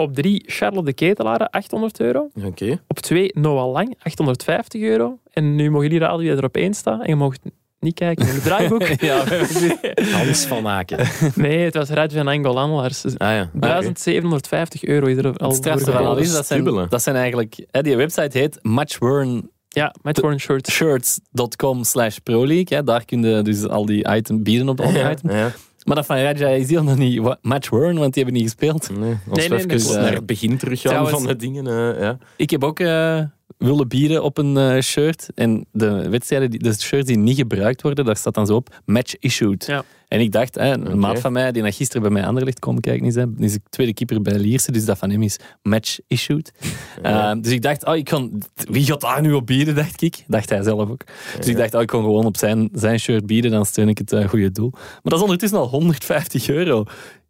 [0.00, 2.28] Op 3 Charlotte de Ketelaren, 800 euro.
[2.44, 2.80] Oké.
[2.88, 5.18] Op 2 Noah Lang, 850 euro.
[5.32, 7.00] En nu mogen jullie raden wie er op 1 staat.
[7.02, 7.34] En je mag
[7.80, 8.82] niet kijken in het draaiboek.
[9.10, 9.24] Ja.
[10.12, 11.06] Hans van Aken.
[11.34, 13.04] nee, het was Radjan Angolan Lars.
[13.04, 13.50] Ah ja.
[13.52, 16.24] 1750 euro is er al Het voor strafste van al geboden.
[16.24, 17.66] is, dat zijn, dat zijn eigenlijk...
[17.70, 19.94] Hè, die website heet matchworn Ja,
[20.36, 20.68] shirt.
[20.70, 22.76] shirts.com slash proleague.
[22.76, 22.84] hè.
[22.84, 25.32] Daar kun je dus al die items bieden op al die Ja, items.
[25.32, 25.52] ja.
[25.86, 28.90] Maar dat van Raja is die nog niet wa- matchworn, want die hebben niet gespeeld.
[28.98, 31.66] Nee, als Nee, we nee, even nee, naar het begin teruggaan Trouwens- van de dingen.
[31.66, 32.18] eh, ja.
[32.36, 33.20] Ik heb ook eh,
[33.58, 35.28] willen bieden op een eh, shirt.
[35.34, 38.80] En de wedstrijden, die, de shirts die niet gebruikt worden, daar staat dan zo op
[38.84, 39.66] match issued.
[39.66, 39.84] Ja.
[40.08, 42.80] En ik dacht, hè, een maat van mij die naar gisteren bij mij Anderlecht komen
[42.80, 45.98] kijken is, hè, is de tweede keeper bij Lierse, dus dat van hem is match
[46.06, 46.52] issued.
[47.02, 47.30] Ja.
[47.30, 50.24] Eh, dus ik dacht, oh, ik kan, wie gaat daar nu op bieden, dacht ik.
[50.26, 51.04] Dacht hij zelf ook.
[51.36, 53.98] Dus ik dacht, oh, ik kan gewoon op zijn, zijn shirt bieden, dan steun ik
[53.98, 54.70] het eh, goede doel.
[54.72, 56.84] Maar dat is ondertussen al 150 euro.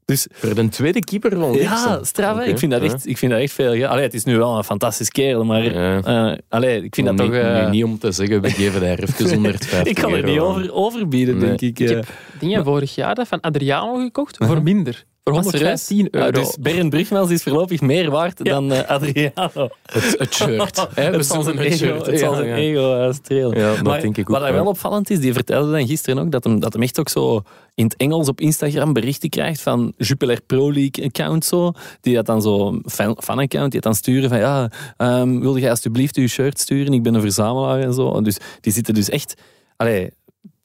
[0.07, 2.41] Dus Voor de tweede keeper van ja, straf.
[2.41, 2.87] Ik, vind dat ja.
[2.93, 3.73] echt, ik vind dat echt veel.
[3.73, 3.89] Ja.
[3.89, 6.03] Allee, het is nu wel een fantastisch kerel, maar Ja.
[6.03, 7.63] eh, allee, ik vind dat Nu- toch...
[7.65, 10.73] nu niet om te zeggen, we geven daar even 150 ik kan er niet over,
[10.73, 11.47] overbieden, Nee.
[11.47, 11.79] denk ik.
[11.79, 11.95] Ik eh.
[11.97, 12.07] heb
[12.39, 15.05] dingen vorig jaar dat van Adriano gekocht voor minder.
[15.27, 16.11] Voor 115 serieus?
[16.11, 16.31] euro.
[16.31, 19.69] Dus Bernd Brugmans is voorlopig meer waard dan eh, Adriano.
[19.87, 20.89] Het, het shirt.
[20.95, 23.59] hè, het zal zullen zijn ego, het zal ja, zijn ego eh, strelen.
[23.59, 24.39] Ja, dat Maar denk ik ook.
[24.39, 27.09] Wat wel opvallend is, die vertelde dan gisteren ook dat hem, dat hem echt ook
[27.09, 27.43] zo
[27.75, 31.73] in het Engels op Instagram berichten krijgt van Jupiler Pro League account zo.
[32.01, 35.71] Die dat dan zo, fan, account, die dat dan sturen van ja, ehm, wilde jij
[35.71, 36.93] alsjeblieft uw shirt sturen?
[36.93, 38.21] Ik ben een verzamelaar en zo.
[38.21, 39.35] Dus die zitten dus echt...
[39.77, 40.11] Allee,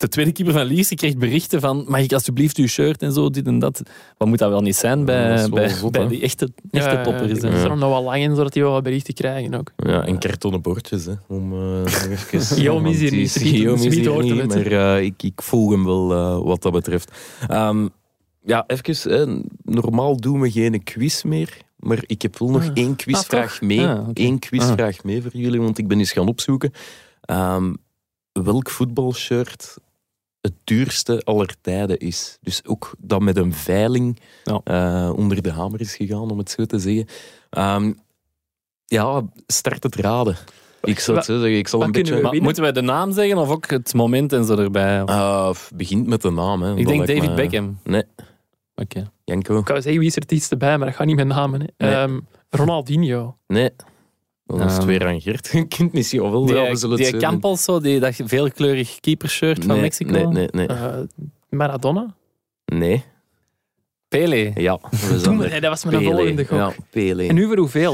[0.01, 3.29] de tweede keeper van Lierse kreeg berichten van mag ik alsjeblieft uw shirt en zo,
[3.29, 3.81] dit en dat.
[4.17, 6.07] Wat moet dat wel niet zijn bij, bij, zot, bij hè?
[6.07, 7.31] die echte, echte ja, toppers.
[7.31, 9.71] Ik is er nog wel lang in, zodat die wel wat berichten krijgen ook.
[9.75, 11.79] Ja, en kartonnen bordjes, hè, om uh,
[12.11, 12.41] even...
[12.41, 13.31] Guillaume is hier niet.
[13.31, 17.11] Guillaume is hier niet, maar eh, ik, ik volg hem wel eh, wat dat betreft.
[17.47, 17.87] Ehm,
[18.43, 22.71] ja, even, hè, normaal doen we geen quiz meer, maar ik heb wel nog Ah.
[22.73, 23.61] één quizvraag toch?
[23.61, 23.87] mee.
[23.87, 24.07] Ah.
[24.13, 26.71] Eén quizvraag mee voor jullie, want ik ben eens gaan opzoeken.
[27.21, 27.73] Ehm,
[28.31, 29.77] welk voetbalshirt
[30.41, 32.37] het duurste aller tijden is.
[32.41, 34.61] Dus ook dat met een veiling Ja.
[34.63, 37.05] eh, onder de hamer is gegaan, om het zo te zeggen.
[37.49, 37.93] Ehm,
[38.85, 40.37] ja, start het raden.
[40.81, 41.57] Ik zou het zo zeggen.
[41.57, 42.29] Ik zal een beetje...
[42.29, 45.01] we moeten wij de naam zeggen of ook het moment en zo erbij?
[45.03, 46.61] Ah, begint met de naam.
[46.61, 46.75] Hè.
[46.75, 47.79] ik denk David me- Beckham.
[47.83, 48.03] Nee,
[48.75, 49.11] Oké.
[49.25, 49.57] Janko.
[49.57, 51.59] Ik kan zeggen wie is er het dichtste bij, maar dat gaat niet met namen.
[51.77, 51.91] Nee.
[51.91, 52.19] Ehm,
[52.49, 53.37] Ronaldinho.
[53.47, 53.69] Nee.
[54.57, 54.85] Dan is Ehm.
[54.85, 55.49] weer aan Gert.
[55.53, 56.47] Je kunt misschien wel wel.
[56.47, 57.17] ja, we Die, zullen die.
[57.17, 60.11] Campos, zo, die, dat veelkleurig keepershirt van nee, Mexico.
[60.11, 60.67] Nee, nee, nee.
[60.67, 60.97] Eh,
[61.49, 62.15] Maradona.
[62.65, 63.03] nee.
[64.07, 64.51] Pele.
[64.55, 66.15] Ja, we Toen, nee, dat was mijn Pele.
[66.15, 66.57] volgende gok.
[66.57, 67.27] Ja, Pele.
[67.27, 67.93] En nu voor hoeveel?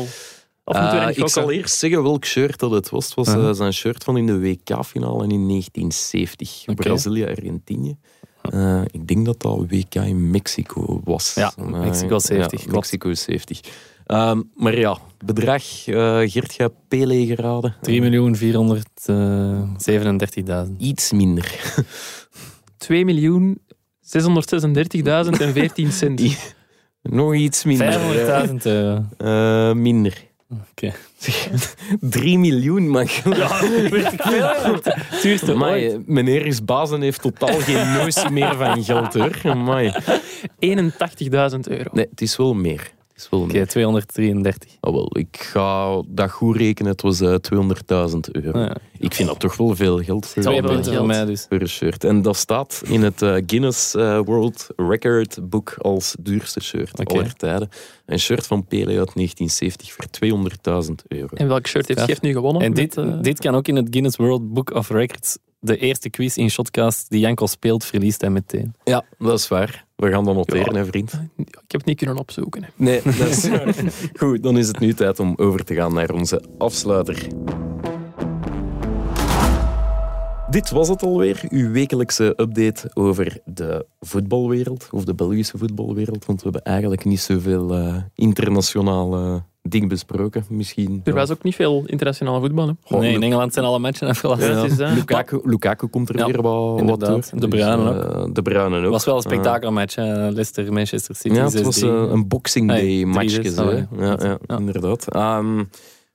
[0.63, 3.05] Of moeten we Eh, ik zal eerst zeggen welk shirt dat het was.
[3.05, 3.49] Het was Uh-huh.
[3.49, 6.63] eh, zijn shirt van in de WK-finale in 1970.
[6.67, 6.73] Oké.
[6.83, 7.97] Brazilië-Argentinië.
[8.41, 11.33] Eh, ik denk dat dat WK in Mexico was.
[11.33, 12.71] Ja, Mexico 70, ja.
[12.71, 13.59] Mexico 70.
[14.07, 15.87] Ehm, maar ja, bedrag.
[15.87, 17.75] eh Gert gaat Pele geraden.
[20.69, 20.71] 3.437.000.
[20.77, 21.75] Iets minder.
[22.77, 23.59] 2 miljoen
[24.01, 26.21] 636.014 cent.
[27.01, 27.99] Nog iets minder.
[28.47, 29.03] 500.000 euro.
[29.17, 30.25] Eh, minder.
[30.71, 30.93] Oké.
[31.99, 33.07] 3 miljoen, man.
[33.35, 33.61] Ja,
[35.23, 35.49] ooit.
[35.49, 39.39] Amai, meneer is baas en heeft totaal geen neus meer van geld, hoor.
[39.43, 39.91] Amai.
[39.91, 39.99] 81.000
[41.69, 41.89] euro.
[41.91, 42.91] Nee, het is wel meer.
[43.17, 43.67] Het is wel Oké, meer.
[43.67, 44.77] 233.
[44.81, 46.91] Oh, wel, ik ga dat goed rekenen.
[46.91, 48.59] Het was eh, 200.000 euro.
[48.59, 48.75] Ah, ja.
[48.97, 50.95] Ik vind dat toch wel veel geld Twee een- punten.
[50.95, 51.45] voor mij dus.
[51.49, 52.03] voor een shirt.
[52.03, 57.13] En dat staat in het eh, Guinness eh, World Record Book als duurste shirt Oké.
[57.13, 57.69] aller tijden.
[58.05, 60.05] Een shirt van Pele uit 1970 voor
[60.89, 61.35] 200.000 euro.
[61.35, 62.01] En welk shirt heeft.
[62.01, 62.61] Geert nu gewonnen?
[62.61, 65.37] En Met, dit, eh, dit kan ook in het Guinness World Book of Records.
[65.59, 68.73] De eerste quiz in Shotcast die Janko speelt, verliest hij meteen.
[68.83, 69.85] Ja, dat is waar.
[69.97, 70.79] We gaan dat noteren, Ja.
[70.79, 71.13] hè, vriend.
[71.35, 72.63] Ik heb het niet kunnen opzoeken.
[72.63, 72.69] hè.
[72.75, 73.49] Nee, dat is.
[74.19, 77.27] Goed, dan is het nu tijd om over te gaan naar onze afsluiter.
[80.49, 86.37] Dit was het alweer, uw wekelijkse update over de voetbalwereld, of de Belgische voetbalwereld, want
[86.43, 90.45] we hebben eigenlijk niet zoveel eh internationale dingen besproken.
[90.49, 91.01] Misschien.
[91.03, 92.67] Er was ook niet veel internationale voetbal.
[92.67, 92.73] Hè.
[92.83, 94.41] Goh, nee, in Engeland zijn alle matchen afgelast.
[94.41, 97.21] Ja, is, eh, Lukaku, Lukaku komt er Ja, weer wat, wat door.
[97.33, 98.81] De Bruyne Dus, eh, De Bruyne ook.
[98.81, 100.13] Het was wel een Eh, spektakelmatch, hè.
[100.29, 101.35] Leicester, Manchester City.
[101.35, 101.63] Ja, het 6-3.
[101.65, 103.41] was eh, een Boxing Day matchje.
[103.41, 103.75] 3-6, zo, hè.
[103.75, 104.05] oh, ja.
[104.05, 104.57] Ja, ja, Ja.
[104.57, 105.07] inderdaad.
[105.13, 105.63] Ehm,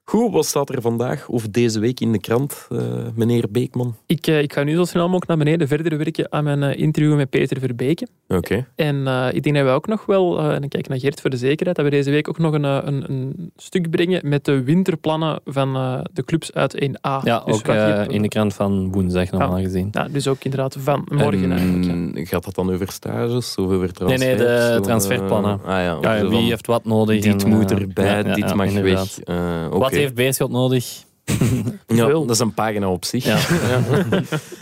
[0.04, 2.78] goed, wat staat er vandaag of deze week in de krant, eh,
[3.14, 3.96] meneer Beekman?
[4.06, 6.78] Ik, eh, ik ga nu zo snel mogelijk naar beneden verder werken aan mijn eh,
[6.80, 8.06] interview met Peter Verbeke.
[8.28, 8.66] Oké.
[8.76, 10.98] En eh, ik denk dat we ook nog wel, eh, en dan kijk ik naar
[10.98, 14.28] Gert voor de zekerheid, dat we deze week ook nog een, een, een stuk brengen
[14.28, 17.20] met de winterplannen van eh, de clubs uit 1A.
[17.24, 19.88] Ja, Dus ook wat in de krant van woensdag normaal gezien.
[19.92, 22.28] Ja, dus ook inderdaad van morgen En eigenlijk.
[22.28, 24.20] Gaat dat dan over stages of over Nee, transfers?
[24.24, 25.60] nee, de Of, transferplannen.
[25.64, 27.22] ah ja, Ja, zo wie van, heeft wat nodig?
[27.22, 29.20] dit en, moet erbij, ja, ja, dit ja, mag inderdaad.
[29.24, 29.36] weg.
[29.36, 29.78] Eh, oké.
[29.92, 31.04] Wat heeft Beerschot nodig?
[31.86, 33.24] Ja, dat is een pagina op zich.
[33.24, 33.38] Ja.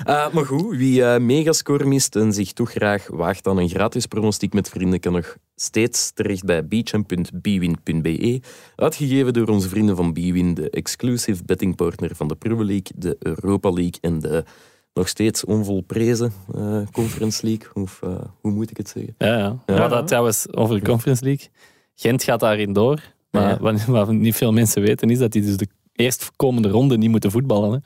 [0.04, 4.06] Eh, maar goed, wie eh megascore mist en zich toch graag waagt aan een gratis
[4.06, 8.40] pronostiek met vrienden, kan nog steeds terecht bij beacham.bwin.be.
[8.76, 13.70] Uitgegeven door onze vrienden van Bwin, de exclusive bettingpartner van de Pro League, de Europa
[13.70, 14.44] League en de
[14.94, 17.68] nog steeds onvolprezen eh, Conference League.
[17.74, 18.00] Of
[18.40, 19.14] hoe moet ik het zeggen?
[19.18, 19.58] Ja, ja.
[19.66, 19.88] Ja.
[19.88, 21.48] Dat trouwens over de Conference League.
[21.94, 23.02] Gent gaat daarin door.
[23.30, 23.58] Maar Ja.
[23.60, 27.30] wat, wat niet veel mensen weten is dat die dus de eerstkomende ronde niet moeten
[27.30, 27.72] voetballen.
[27.72, 27.78] Hè.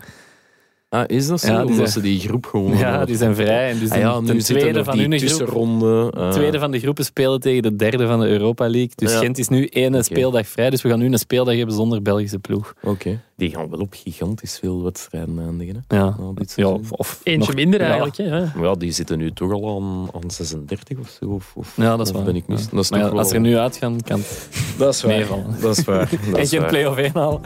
[0.89, 1.53] Ah, is dat zo?
[1.53, 2.77] Ja, die zijn- ze die groep gewoon...
[2.79, 3.71] Ja, die zijn vrij.
[3.71, 6.13] En dus Ah ja, de, nu de tweede van hun tussenronde.
[6.17, 8.91] eh, tweede van de groepen spelen tegen de derde van de Europa League.
[8.95, 9.19] Dus Ja.
[9.19, 10.71] Gent is nu één speeldag vrij.
[10.71, 12.75] Dus we gaan nu een speeldag hebben zonder Belgische ploeg.
[12.83, 13.21] Oké.
[13.37, 15.85] Die gaan wel op gigantisch veel wedstrijden eindigen.
[15.89, 15.97] Hè?
[15.97, 16.85] Ja, Nou, dit ja seizoen.
[16.91, 17.87] of Eentje nog- minder ja.
[17.87, 18.17] eigenlijk.
[18.17, 18.53] Hè, ja.
[18.57, 21.29] Maar ja, die zitten nu toch al aan, aan 36 of zo.
[21.29, 22.25] Of, of, Ja, dat is of waar.
[22.25, 22.63] ben ik mis.
[22.65, 22.69] Ja.
[22.71, 25.17] Dat is Maar toch ja, wel- als er nu uitgaan, kan het dat is waar.
[25.17, 25.61] meevallen.
[25.61, 26.11] Dat is waar.
[26.11, 26.69] Dat en is geen waar.
[26.69, 27.41] play-off 1 halen.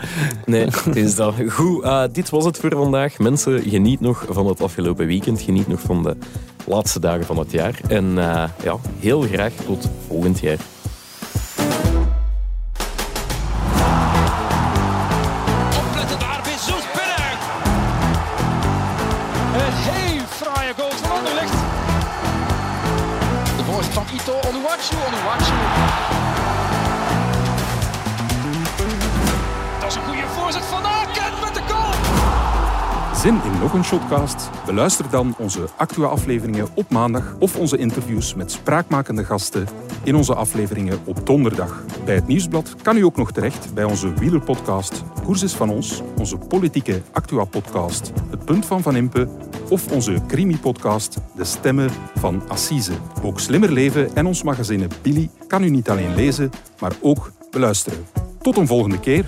[0.46, 1.34] Nee, het is dat.
[1.48, 3.18] Goed, eh, dit was het voor vandaag.
[3.18, 5.40] Mensen, geniet nog van het afgelopen weekend.
[5.40, 6.16] Geniet nog van de
[6.66, 7.80] laatste dagen van het jaar.
[7.88, 10.58] En eh, ja, heel graag tot volgend jaar.
[33.18, 34.50] Zin in nog een shotcast?
[34.66, 39.66] Beluister dan onze Actua-afleveringen op maandag of onze interviews met spraakmakende gasten
[40.04, 41.84] in onze afleveringen op donderdag.
[42.04, 46.02] Bij het Nieuwsblad kan u ook nog terecht bij onze wielerpodcast Koers is van ons,
[46.18, 49.28] onze politieke Actua-podcast Het Punt van Van Impe
[49.68, 52.92] of onze crimi-podcast De Stemmen van Assise.
[53.22, 56.50] Ook Slimmer Leven en ons magazine Billy kan u niet alleen lezen,
[56.80, 58.06] maar ook beluisteren.
[58.40, 59.24] Tot een volgende keer